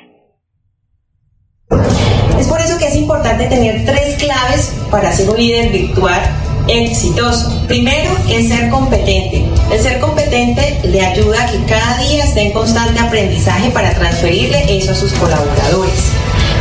Es 1.70 2.48
por 2.48 2.60
eso 2.60 2.78
que 2.78 2.88
es 2.88 2.96
importante 2.96 3.46
tener 3.46 3.86
tres 3.86 4.18
claves 4.18 4.74
para 4.92 5.12
ser 5.12 5.30
un 5.30 5.38
líder 5.38 5.72
virtual 5.72 6.22
exitoso. 6.68 7.64
Primero 7.68 8.12
es 8.30 8.50
ser 8.50 8.70
competente. 8.70 9.46
El 9.72 9.80
ser 9.80 10.00
competente 10.00 10.80
le 10.84 11.02
ayuda 11.02 11.44
a 11.44 11.52
que 11.52 11.64
cada 11.66 11.98
día 11.98 12.24
esté 12.24 12.48
en 12.48 12.52
constante 12.52 13.00
aprendizaje 13.00 13.70
para 13.72 13.94
transferirle 13.94 14.78
eso 14.78 14.92
a 14.92 14.96
sus 14.96 15.14
colaboradores. 15.14 16.12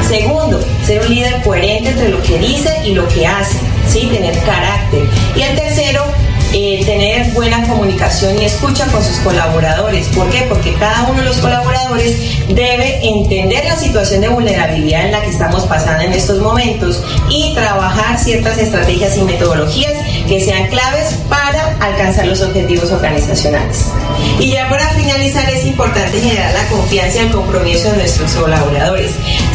Segundo, 0.08 0.60
ser 0.84 1.00
un 1.00 1.14
líder 1.14 1.42
coherente 1.42 1.90
entre 1.90 2.08
lo 2.08 2.22
que 2.22 2.38
dice 2.38 2.70
y 2.84 2.94
lo 2.94 3.06
que 3.08 3.26
hace, 3.26 3.58
¿sí? 3.88 4.08
tener 4.12 4.36
carácter. 4.40 5.08
Y 5.36 5.42
el 5.42 5.56
tercero, 5.56 6.04
eh, 6.52 6.82
tener 6.84 7.30
buena 7.32 7.66
comunicación 7.66 8.38
y 8.38 8.44
escucha 8.44 8.86
con 8.86 9.02
sus 9.02 9.16
colaboradores. 9.18 10.08
¿Por 10.08 10.28
qué? 10.30 10.46
Porque 10.48 10.74
cada 10.74 11.04
uno 11.04 11.20
de 11.20 11.26
los 11.26 11.38
colaboradores 11.38 12.16
debe 12.48 13.06
entender 13.06 13.64
la 13.64 13.76
situación 13.76 14.20
de 14.20 14.28
vulnerabilidad 14.28 15.06
en 15.06 15.12
la 15.12 15.22
que 15.22 15.30
estamos 15.30 15.64
pasando 15.64 16.04
en 16.04 16.12
estos 16.12 16.40
momentos 16.40 17.02
y 17.30 17.54
trabajar 17.54 18.18
ciertas 18.18 18.58
estrategias 18.58 19.16
y 19.16 19.22
metodologías 19.22 19.92
que 20.28 20.40
sean 20.40 20.66
claves 20.68 21.14
para 21.28 21.76
alcanzar 21.80 22.26
los 22.26 22.42
objetivos 22.42 22.90
organizacionales. 22.90 23.86
Y 24.38 24.52
ya 24.52 24.68
para 24.68 24.88
finalizar 24.90 25.48
es 25.50 25.64
importante 25.64 26.20
generar 26.20 26.52
la 26.52 26.66
confianza 26.68 27.18
y 27.18 27.20
el 27.26 27.32
compromiso 27.32 27.90
de 27.90 27.98
nuestros 27.98 28.32
colaboradores. 28.32 29.12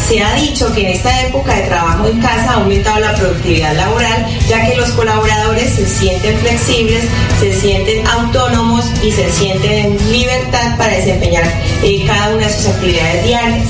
Se 0.08 0.22
ha 0.22 0.34
dicho 0.36 0.72
que 0.72 0.80
en 0.80 0.86
esta 0.94 1.26
época 1.26 1.54
de 1.54 1.62
trabajo 1.62 2.06
en 2.06 2.18
casa 2.20 2.52
ha 2.52 2.54
aumentado 2.54 2.98
la 2.98 3.14
productividad 3.14 3.76
laboral 3.76 4.26
ya 4.48 4.66
que 4.66 4.74
los 4.74 4.90
colaboradores 4.92 5.70
se 5.74 5.86
sienten 5.86 6.38
flexibles, 6.38 7.04
se 7.38 7.52
sienten 7.52 8.06
autónomos 8.06 8.86
y 9.02 9.12
se 9.12 9.30
sienten 9.30 9.70
en 9.70 10.12
libertad 10.12 10.78
para 10.78 10.94
desempeñar 10.94 11.44
eh, 11.82 12.04
cada 12.06 12.34
una 12.34 12.46
de 12.46 12.52
sus 12.52 12.68
actividades 12.68 13.24
diarias 13.24 13.68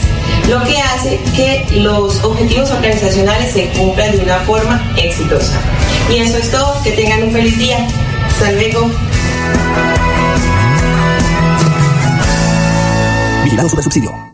lo 0.49 0.63
que 0.65 0.79
hace 0.79 1.19
que 1.35 1.67
los 1.81 2.23
objetivos 2.25 2.71
organizacionales 2.71 3.53
se 3.53 3.69
cumplan 3.71 4.13
de 4.13 4.19
una 4.19 4.39
forma 4.41 4.83
exitosa. 4.97 5.61
Y 6.11 6.19
eso 6.19 6.39
es 6.39 6.51
todo, 6.51 6.83
que 6.83 6.93
tengan 6.93 7.25
un 7.25 7.33
feliz 7.33 7.59
día. 7.59 7.87
Hasta 8.27 8.53
luego. 8.53 8.91
Vigilado 13.45 13.69
Subsidio. 13.69 14.28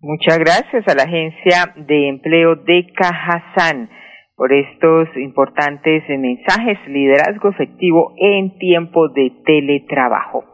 Muchas 0.00 0.38
gracias 0.38 0.86
a 0.86 0.94
la 0.94 1.02
Agencia 1.02 1.74
de 1.74 2.06
Empleo 2.06 2.54
de 2.54 2.86
Cajazán 2.94 3.90
por 4.36 4.52
estos 4.52 5.08
importantes 5.16 6.04
mensajes, 6.08 6.78
liderazgo 6.86 7.48
efectivo 7.48 8.14
en 8.16 8.56
tiempo 8.58 9.08
de 9.08 9.32
teletrabajo. 9.44 10.44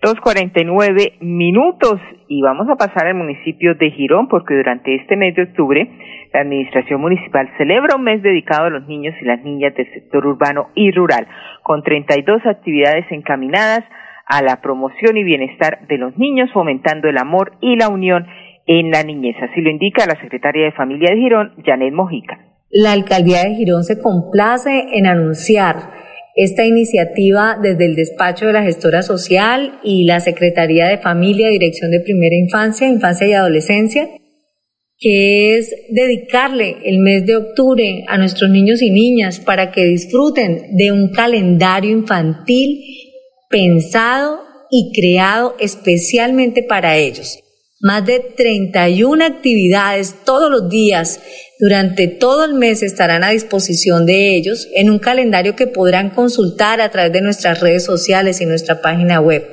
2.49 0.00 1.20
minutos 1.20 2.00
y 2.28 2.40
vamos 2.40 2.66
a 2.70 2.76
pasar 2.76 3.08
al 3.08 3.16
municipio 3.16 3.74
de 3.74 3.90
Girón 3.90 4.26
porque 4.26 4.54
durante 4.54 4.94
este 4.94 5.16
mes 5.16 5.36
de 5.36 5.42
octubre 5.42 5.86
la 6.32 6.40
Administración 6.40 7.02
Municipal 7.02 7.50
celebra 7.58 7.96
un 7.96 8.04
mes 8.04 8.22
dedicado 8.22 8.68
a 8.68 8.70
los 8.70 8.88
niños 8.88 9.14
y 9.20 9.26
las 9.26 9.42
niñas 9.42 9.74
del 9.74 9.92
sector 9.92 10.26
urbano 10.26 10.70
y 10.74 10.90
rural 10.92 11.28
con 11.62 11.82
32 11.82 12.46
actividades 12.46 13.04
encaminadas 13.10 13.84
a 14.26 14.40
la 14.40 14.62
promoción 14.62 15.18
y 15.18 15.24
bienestar 15.24 15.86
de 15.86 15.98
los 15.98 16.16
niños, 16.16 16.50
fomentando 16.52 17.08
el 17.08 17.18
amor 17.18 17.52
y 17.60 17.76
la 17.76 17.88
unión 17.88 18.26
en 18.66 18.90
la 18.90 19.02
niñez. 19.02 19.36
Así 19.42 19.60
lo 19.60 19.70
indica 19.70 20.06
la 20.06 20.20
secretaria 20.20 20.66
de 20.66 20.72
Familia 20.72 21.10
de 21.10 21.20
Girón, 21.20 21.52
Janet 21.64 21.92
Mojica. 21.92 22.38
La 22.70 22.92
alcaldía 22.92 23.44
de 23.44 23.54
Girón 23.54 23.84
se 23.84 24.00
complace 24.00 24.86
en 24.92 25.06
anunciar 25.06 25.76
esta 26.34 26.66
iniciativa 26.66 27.56
desde 27.62 27.86
el 27.86 27.94
despacho 27.94 28.46
de 28.46 28.52
la 28.52 28.64
gestora 28.64 29.02
social 29.02 29.78
y 29.84 30.04
la 30.04 30.18
Secretaría 30.18 30.86
de 30.86 30.98
Familia, 30.98 31.48
Dirección 31.48 31.92
de 31.92 32.00
Primera 32.00 32.34
Infancia, 32.34 32.88
Infancia 32.88 33.28
y 33.28 33.32
Adolescencia, 33.34 34.08
que 34.98 35.56
es 35.56 35.72
dedicarle 35.90 36.78
el 36.84 36.98
mes 36.98 37.26
de 37.26 37.36
octubre 37.36 38.04
a 38.08 38.18
nuestros 38.18 38.50
niños 38.50 38.82
y 38.82 38.90
niñas 38.90 39.38
para 39.38 39.70
que 39.70 39.84
disfruten 39.84 40.76
de 40.76 40.90
un 40.90 41.12
calendario 41.12 41.92
infantil 41.92 42.80
pensado 43.48 44.40
y 44.70 44.92
creado 44.92 45.54
especialmente 45.60 46.64
para 46.64 46.96
ellos 46.96 47.43
más 47.84 48.06
de 48.06 48.18
31 48.18 49.22
actividades 49.26 50.14
todos 50.24 50.50
los 50.50 50.70
días 50.70 51.20
durante 51.60 52.08
todo 52.08 52.46
el 52.46 52.54
mes 52.54 52.82
estarán 52.82 53.22
a 53.22 53.28
disposición 53.28 54.06
de 54.06 54.34
ellos 54.36 54.66
en 54.74 54.88
un 54.88 54.98
calendario 54.98 55.54
que 55.54 55.66
podrán 55.66 56.08
consultar 56.08 56.80
a 56.80 56.90
través 56.90 57.12
de 57.12 57.20
nuestras 57.20 57.60
redes 57.60 57.84
sociales 57.84 58.40
y 58.40 58.46
nuestra 58.46 58.80
página 58.80 59.20
web. 59.20 59.46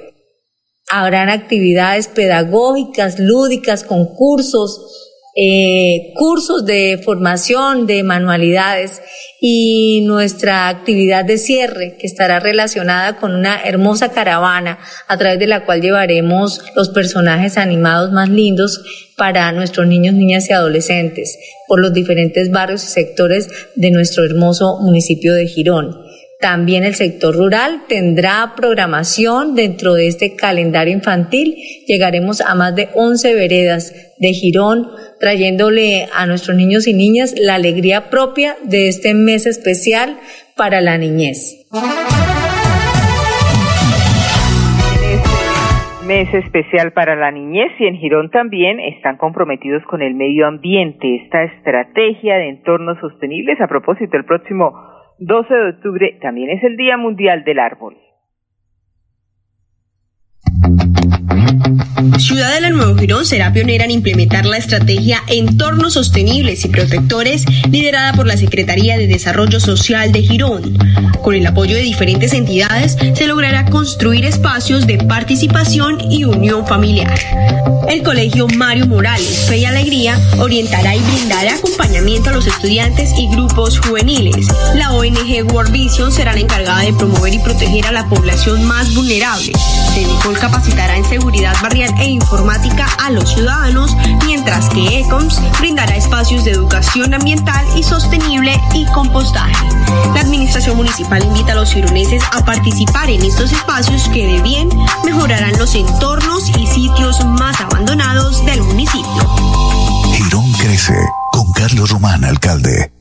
Habrán 0.90 1.28
actividades 1.28 2.08
pedagógicas, 2.08 3.20
lúdicas, 3.20 3.84
concursos, 3.84 5.11
eh, 5.34 6.12
cursos 6.16 6.66
de 6.66 7.00
formación 7.04 7.88
de 7.88 8.04
manualidades 8.04 9.02
y 9.40 10.04
nuestra 10.06 10.68
actividad 10.68 11.24
de 11.24 11.38
cierre 11.38 11.96
que 11.98 12.06
estará 12.06 12.42
relacionada 12.42 13.16
con 13.18 13.34
una 13.34 13.62
hermosa 13.64 14.12
caravana 14.12 14.80
a 15.08 15.18
través 15.18 15.40
de 15.40 15.48
la 15.48 15.66
cual 15.66 15.82
llevaremos 15.82 16.62
los 16.76 16.90
personajes 16.90 17.58
animados 17.58 18.12
más 18.12 18.28
lindos 18.28 18.84
para 19.16 19.52
nuestros 19.54 19.88
niños, 19.88 20.16
niñas 20.16 20.50
y 20.50 20.54
adolescentes 20.54 21.38
por 21.68 21.80
los 21.80 21.94
diferentes 21.94 22.52
barrios 22.52 22.84
y 22.84 22.88
sectores 22.88 23.48
de 23.76 23.92
nuestro 23.92 24.26
hermoso 24.26 24.80
municipio 24.82 25.34
de 25.34 25.48
Girón. 25.48 26.11
También 26.42 26.84
el 26.84 26.96
sector 26.96 27.36
rural 27.36 27.84
tendrá 27.88 28.54
programación 28.58 29.54
dentro 29.54 29.94
de 29.94 30.08
este 30.08 30.36
calendario 30.36 30.92
infantil. 30.92 31.56
Llegaremos 31.86 32.42
a 32.42 32.56
más 32.56 32.76
de 32.76 32.90
11 32.96 33.36
veredas 33.36 33.94
de 34.18 34.34
Girón, 34.34 34.88
trayéndole 35.20 36.08
a 36.12 36.26
nuestros 36.26 36.58
niños 36.58 36.88
y 36.88 36.96
niñas 36.96 37.36
la 37.38 37.56
alegría 37.56 38.10
propia 38.10 38.56
de 38.64 38.88
este 38.88 39.14
mes 39.14 39.46
especial 39.46 40.18
para 40.58 40.82
la 40.82 40.98
niñez. 40.98 41.68
mes 46.08 46.34
especial 46.34 46.92
para 46.92 47.16
la 47.16 47.32
niñez 47.32 47.72
y 47.80 47.86
en 47.86 47.96
Girón 47.96 48.32
también 48.32 48.80
están 48.80 49.16
comprometidos 49.18 49.82
con 49.84 50.02
el 50.02 50.16
medio 50.16 50.48
ambiente, 50.48 51.16
esta 51.24 51.44
estrategia 51.44 52.36
de 52.36 52.50
entornos 52.50 53.00
sostenibles. 53.00 53.62
A 53.62 53.68
propósito, 53.68 54.18
el 54.18 54.26
próximo 54.26 54.74
12 55.24 55.54
de 55.54 55.70
octubre 55.70 56.18
también 56.20 56.50
es 56.50 56.64
el 56.64 56.76
Día 56.78 56.98
Mundial 56.98 57.44
del 57.44 57.60
Árbol. 57.60 57.96
Ciudad 62.18 62.60
del 62.60 62.76
Nuevo 62.76 62.96
Girón 62.98 63.26
será 63.26 63.54
pionera 63.54 63.86
en 63.86 63.92
implementar 63.92 64.46
la 64.46 64.58
estrategia 64.58 65.22
Entornos 65.28 65.94
Sostenibles 65.94 66.66
y 66.66 66.70
Protectores 66.70 67.46
liderada 67.70 68.14
por 68.14 68.28
la 68.28 68.38
Secretaría 68.38 68.98
de 68.98 69.08
Desarrollo 69.08 69.60
Social 69.60 70.12
de 70.12 70.24
Girón. 70.24 70.78
Con 71.22 71.36
el 71.36 71.46
apoyo 71.46 71.76
de 71.76 71.82
diferentes 71.82 72.34
entidades 72.34 72.98
se 73.14 73.28
logrará 73.28 73.66
construir 73.66 74.26
espacios 74.26 74.88
de 74.88 74.98
participación 74.98 76.00
y 76.10 76.24
unión 76.24 76.66
familiar. 76.66 77.20
El 77.88 78.04
Colegio 78.04 78.48
Mario 78.48 78.88
Morales 78.88 79.46
Fe 79.48 79.58
y 79.58 79.66
Alegría 79.66 80.18
orientará 80.40 80.96
y 80.96 81.00
brindará 81.00 81.56
acompañamiento 81.56 82.30
a 82.30 82.34
los 82.34 82.48
estudiantes 82.48 83.14
y 83.18 83.28
grupos 83.30 83.80
juveniles. 83.80 84.48
La 84.76 84.92
ONG 84.94 85.52
World 85.52 85.72
Vision 85.72 86.12
será 86.12 86.34
la 86.34 86.40
encargada 86.40 86.82
de 86.82 86.94
promover 86.94 87.34
y 87.34 87.40
proteger 87.40 87.86
a 87.88 87.92
la 87.92 88.08
población 88.08 88.64
más 88.66 88.94
vulnerable. 88.94 89.52
Nicole 89.98 90.40
capacitará 90.40 90.96
en 90.96 91.04
seguridad 91.12 91.54
barrial 91.62 91.94
e 92.00 92.10
informática 92.10 92.88
a 92.98 93.10
los 93.10 93.34
ciudadanos, 93.34 93.98
mientras 94.26 94.70
que 94.70 95.02
ECOMS 95.02 95.42
brindará 95.60 95.94
espacios 95.98 96.46
de 96.46 96.52
educación 96.52 97.14
ambiental 97.14 97.66
y 97.76 97.84
sostenible 97.84 98.58
y 98.74 98.86
compostaje. 98.94 99.68
La 100.16 100.22
administración 100.22 100.78
municipal 100.78 101.22
invita 101.22 101.52
a 101.52 101.56
los 101.56 101.74
gironeses 101.74 102.24
a 102.32 102.46
participar 102.46 103.10
en 103.10 103.24
estos 103.24 103.52
espacios 103.52 104.08
que 104.08 104.26
de 104.26 104.42
bien 104.42 104.70
mejorarán 105.04 105.60
los 105.60 105.76
entornos 105.76 106.48
y 106.58 106.66
sitios 106.66 107.26
más 107.26 107.60
abandonados 107.60 108.46
del 108.46 108.64
municipio. 108.64 109.28
Girón 110.14 110.50
crece 110.54 110.96
con 111.34 111.52
Carlos 111.52 111.90
Román, 111.90 112.24
alcalde. 112.24 113.01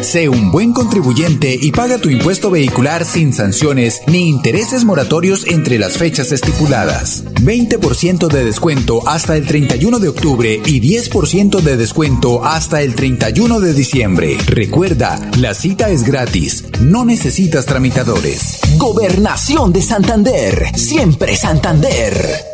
Sé 0.05 0.29
un 0.29 0.51
buen 0.51 0.71
contribuyente 0.71 1.57
y 1.59 1.71
paga 1.71 1.97
tu 1.97 2.11
impuesto 2.11 2.51
vehicular 2.51 3.05
sin 3.05 3.33
sanciones 3.33 4.01
ni 4.05 4.29
intereses 4.29 4.85
moratorios 4.85 5.47
entre 5.47 5.79
las 5.79 5.97
fechas 5.97 6.31
estipuladas. 6.31 7.25
20% 7.41 8.27
de 8.27 8.45
descuento 8.45 9.01
hasta 9.09 9.35
el 9.35 9.47
31 9.47 9.97
de 9.97 10.07
octubre 10.07 10.61
y 10.63 10.79
10% 10.79 11.59
de 11.59 11.75
descuento 11.75 12.45
hasta 12.45 12.83
el 12.83 12.93
31 12.93 13.59
de 13.59 13.73
diciembre. 13.73 14.37
Recuerda, 14.45 15.19
la 15.39 15.55
cita 15.55 15.89
es 15.89 16.03
gratis, 16.03 16.65
no 16.81 17.03
necesitas 17.03 17.65
tramitadores. 17.65 18.59
Gobernación 18.77 19.73
de 19.73 19.81
Santander, 19.81 20.67
siempre 20.77 21.35
Santander. 21.35 22.45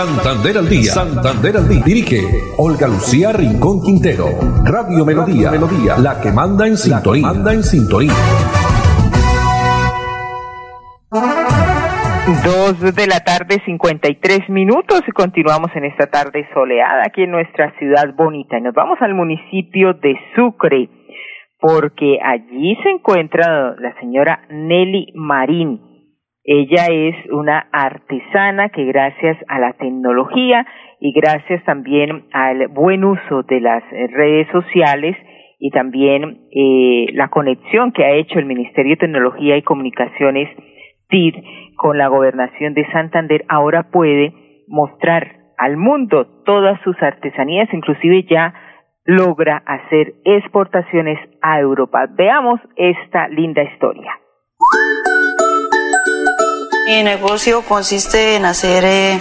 Santander 0.00 0.56
al 0.56 0.66
día. 0.66 0.92
Santander 0.92 1.56
al 1.58 1.68
día. 1.68 1.82
Dirige 1.84 2.22
Olga 2.56 2.88
Lucía 2.88 3.32
Rincón 3.32 3.82
Quintero. 3.82 4.28
Radio 4.64 5.04
Melodía. 5.04 5.50
Melodía. 5.50 5.98
La 5.98 6.18
que 6.22 6.32
manda 6.32 6.66
en 6.66 6.78
sintonía. 6.78 7.26
Manda 7.26 7.52
en 7.52 7.62
sintonía. 7.62 8.14
Dos 12.42 12.80
de 12.80 13.06
la 13.08 13.20
tarde, 13.20 13.60
53 13.66 14.48
minutos, 14.48 15.02
y 15.06 15.12
continuamos 15.12 15.70
en 15.74 15.84
esta 15.84 16.06
tarde 16.06 16.48
soleada 16.54 17.02
aquí 17.04 17.24
en 17.24 17.32
nuestra 17.32 17.70
ciudad 17.78 18.14
bonita. 18.16 18.56
Y 18.56 18.62
nos 18.62 18.72
vamos 18.72 18.96
al 19.02 19.12
municipio 19.12 19.92
de 19.92 20.18
Sucre, 20.34 20.88
porque 21.58 22.18
allí 22.24 22.74
se 22.82 22.88
encuentra 22.88 23.74
la 23.78 23.94
señora 24.00 24.46
Nelly 24.48 25.12
Marín. 25.14 25.89
Ella 26.44 26.86
es 26.90 27.14
una 27.30 27.68
artesana 27.70 28.70
que 28.70 28.84
gracias 28.84 29.36
a 29.48 29.58
la 29.58 29.74
tecnología 29.74 30.66
y 30.98 31.12
gracias 31.12 31.62
también 31.64 32.24
al 32.32 32.68
buen 32.68 33.04
uso 33.04 33.42
de 33.42 33.60
las 33.60 33.82
redes 33.90 34.48
sociales 34.50 35.16
y 35.58 35.70
también 35.70 36.48
eh, 36.50 37.06
la 37.12 37.28
conexión 37.28 37.92
que 37.92 38.04
ha 38.04 38.12
hecho 38.12 38.38
el 38.38 38.46
Ministerio 38.46 38.92
de 38.92 39.00
Tecnología 39.00 39.58
y 39.58 39.62
Comunicaciones 39.62 40.48
TID 41.08 41.34
con 41.76 41.98
la 41.98 42.08
gobernación 42.08 42.72
de 42.72 42.90
Santander, 42.92 43.44
ahora 43.48 43.90
puede 43.90 44.32
mostrar 44.68 45.36
al 45.58 45.76
mundo 45.76 46.26
todas 46.44 46.80
sus 46.82 46.96
artesanías, 47.02 47.68
inclusive 47.72 48.22
ya 48.22 48.54
logra 49.04 49.62
hacer 49.66 50.14
exportaciones 50.24 51.18
a 51.42 51.60
Europa. 51.60 52.06
Veamos 52.10 52.60
esta 52.76 53.28
linda 53.28 53.62
historia. 53.62 54.19
Mi 56.90 57.04
negocio 57.04 57.62
consiste 57.62 58.34
en 58.34 58.44
hacer, 58.44 58.82
eh, 58.84 59.20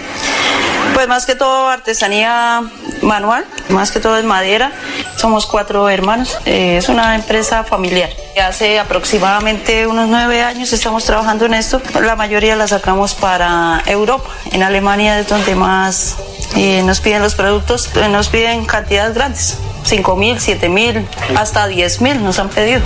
pues 0.95 1.07
más 1.07 1.27
que 1.27 1.35
todo 1.35 1.69
artesanía 1.69 2.63
manual, 3.03 3.45
más 3.69 3.91
que 3.91 3.99
todo 3.99 4.17
es 4.17 4.23
madera. 4.25 4.71
Somos 5.17 5.45
cuatro 5.45 5.87
hermanos, 5.87 6.39
eh, 6.45 6.77
es 6.77 6.89
una 6.89 7.13
empresa 7.13 7.63
familiar. 7.63 8.09
Hace 8.43 8.79
aproximadamente 8.79 9.85
unos 9.85 10.07
nueve 10.09 10.41
años 10.41 10.73
estamos 10.73 11.05
trabajando 11.05 11.45
en 11.45 11.53
esto. 11.53 11.79
La 12.01 12.15
mayoría 12.15 12.55
la 12.55 12.67
sacamos 12.67 13.13
para 13.13 13.83
Europa. 13.85 14.31
En 14.51 14.63
Alemania 14.63 15.19
es 15.19 15.27
donde 15.27 15.53
más 15.53 16.15
eh, 16.55 16.81
nos 16.81 17.01
piden 17.01 17.21
los 17.21 17.35
productos, 17.35 17.91
nos 18.09 18.29
piden 18.29 18.65
cantidades 18.65 19.13
grandes. 19.13 19.57
5 19.83 20.15
mil, 20.15 20.39
7 20.39 20.69
mil, 20.69 21.07
hasta 21.37 21.67
10 21.67 22.01
mil 22.01 22.23
nos 22.23 22.39
han 22.39 22.49
pedido 22.49 22.81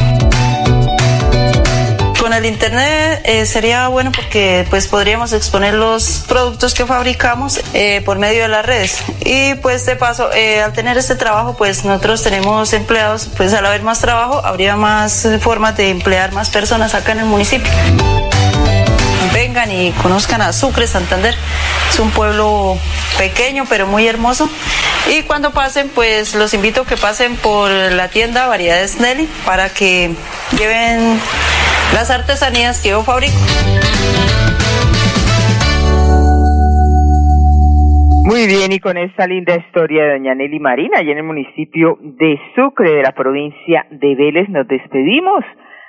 con 2.24 2.32
el 2.32 2.46
internet 2.46 3.20
eh, 3.26 3.46
sería 3.46 3.90
bueno 3.90 4.14
porque 4.14 4.66
pues 4.70 4.88
podríamos 4.88 5.34
exponer 5.34 5.74
los 5.74 6.24
productos 6.26 6.74
que 6.74 6.86
fabricamos 6.86 7.60
eh, 7.74 8.02
por 8.06 8.18
medio 8.18 8.44
de 8.44 8.48
las 8.48 8.66
redes 8.66 9.04
y 9.26 9.56
pues 9.56 9.86
de 9.86 9.98
paso 9.98 10.32
eh, 10.32 10.62
al 10.62 10.72
tener 10.72 10.98
este 10.98 11.16
trabajo 11.16 11.58
pues 11.58 11.84
nosotros 11.84 12.24
tenemos 12.24 12.72
empleados 12.72 13.30
pues 13.36 13.54
al 13.54 13.66
haber 13.66 13.82
más 13.82 14.00
trabajo 14.00 14.42
habría 14.46 14.78
más 14.78 15.28
formas 15.42 15.76
de 15.76 15.90
emplear 15.90 16.32
más 16.32 16.50
personas 16.50 16.96
acá 16.96 17.12
en 17.12 17.20
el 17.20 17.26
municipio 17.26 17.70
vengan 19.34 19.72
y 19.72 19.92
conozcan 19.94 20.42
a 20.42 20.54
Sucre, 20.54 20.88
Santander. 20.88 21.36
Es 21.90 22.00
un 22.00 22.12
pueblo 22.12 22.78
pequeño 23.18 23.66
pero 23.68 23.88
muy 23.88 24.08
hermoso. 24.08 24.48
Y 25.10 25.24
cuando 25.24 25.52
pasen, 25.52 25.90
pues 25.90 26.36
los 26.36 26.54
invito 26.54 26.82
a 26.82 26.86
que 26.86 26.98
pasen 26.98 27.36
por 27.36 27.70
la 27.70 28.08
tienda 28.10 28.48
Variedades 28.48 29.00
Nelly 29.00 29.28
para 29.46 29.70
que 29.70 30.12
lleven 30.58 31.20
las 31.93 32.12
artesanías 32.12 32.82
que 32.82 32.89
yo 32.89 33.02
fabrico. 33.04 33.34
Muy 38.26 38.48
bien, 38.48 38.72
y 38.72 38.80
con 38.80 38.98
esta 38.98 39.28
linda 39.28 39.54
historia 39.56 40.06
de 40.06 40.12
doña 40.13 40.34
Nelly 40.34 40.60
Marina, 40.60 41.00
allá 41.00 41.12
en 41.12 41.17
el 41.17 41.24
municipio 41.24 41.98
de 42.00 42.39
Sucre, 42.56 42.89
de 42.89 43.04
la 43.04 43.12
provincia 43.12 43.86
de 43.91 44.15
Vélez, 44.15 44.48
nos 44.48 44.65
despedimos. 44.65 45.43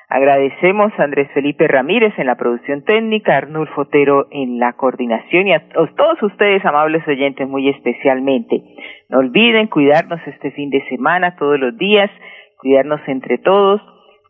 Agradecemos 0.09 0.93
a 0.99 1.05
Andrés 1.05 1.31
Felipe 1.33 1.69
Ramírez 1.69 2.13
en 2.19 2.27
la 2.27 2.35
producción 2.35 2.83
técnica, 2.85 3.37
Arnulfo 3.37 3.83
Otero 3.83 4.27
en 4.31 4.59
la 4.59 4.73
coordinación 4.73 5.47
y 5.47 5.55
a 5.55 5.63
todos 5.71 6.23
ustedes, 6.23 6.65
amables 6.65 7.07
oyentes, 7.09 7.49
muy 7.49 7.69
especialmente. 7.69 8.63
No 9.09 9.19
olviden 9.19 9.69
cuidarnos 9.69 10.21
este 10.27 10.51
fin 10.51 10.71
de 10.71 10.85
semana, 10.89 11.37
todos 11.37 11.59
los 11.59 11.77
días, 11.79 12.11
cuidarnos 12.59 13.01
entre 13.07 13.39
todos, 13.39 13.81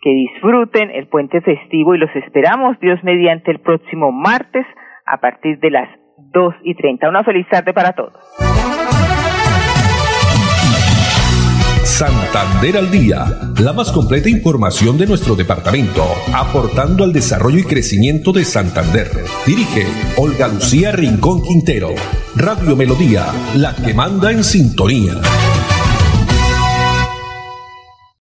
que 0.05 0.11
disfruten 0.11 0.90
el 0.90 1.09
puente 1.09 1.40
festivo 1.40 1.95
y 1.95 1.99
los 1.99 2.14
esperamos, 2.14 2.79
Dios 2.79 3.03
mediante, 3.03 3.51
el 3.51 3.61
próximo 3.61 4.12
martes 4.12 4.67
a 5.07 5.17
partir 5.17 5.59
de 5.61 5.71
las 5.71 5.88
dos 6.31 6.55
y 6.62 6.75
treinta. 6.75 7.09
Una 7.09 7.25
feliz 7.25 7.47
tarde 7.49 7.73
para 7.73 7.93
todos. 7.93 8.12
Santander 11.85 12.77
al 12.77 12.90
Día, 12.90 13.25
la 13.62 13.73
más 13.73 13.93
completa 13.93 14.29
información 14.29 14.99
de 14.99 15.07
nuestro 15.07 15.37
departamento, 15.37 16.03
aportando 16.35 17.05
al 17.05 17.12
desarrollo 17.12 17.61
y 17.61 17.64
crecimiento 17.64 18.33
de 18.33 18.45
Santander. 18.45 19.07
Dirige 19.47 19.87
Olga 20.19 20.49
Lucía 20.49 20.93
Rincón 20.93 21.40
Quintero. 21.43 21.88
Radio 22.37 22.77
Melodía, 22.77 23.25
la 23.57 23.75
que 23.77 23.95
manda 23.95 24.33
en 24.33 24.45
sintonía. 24.45 25.14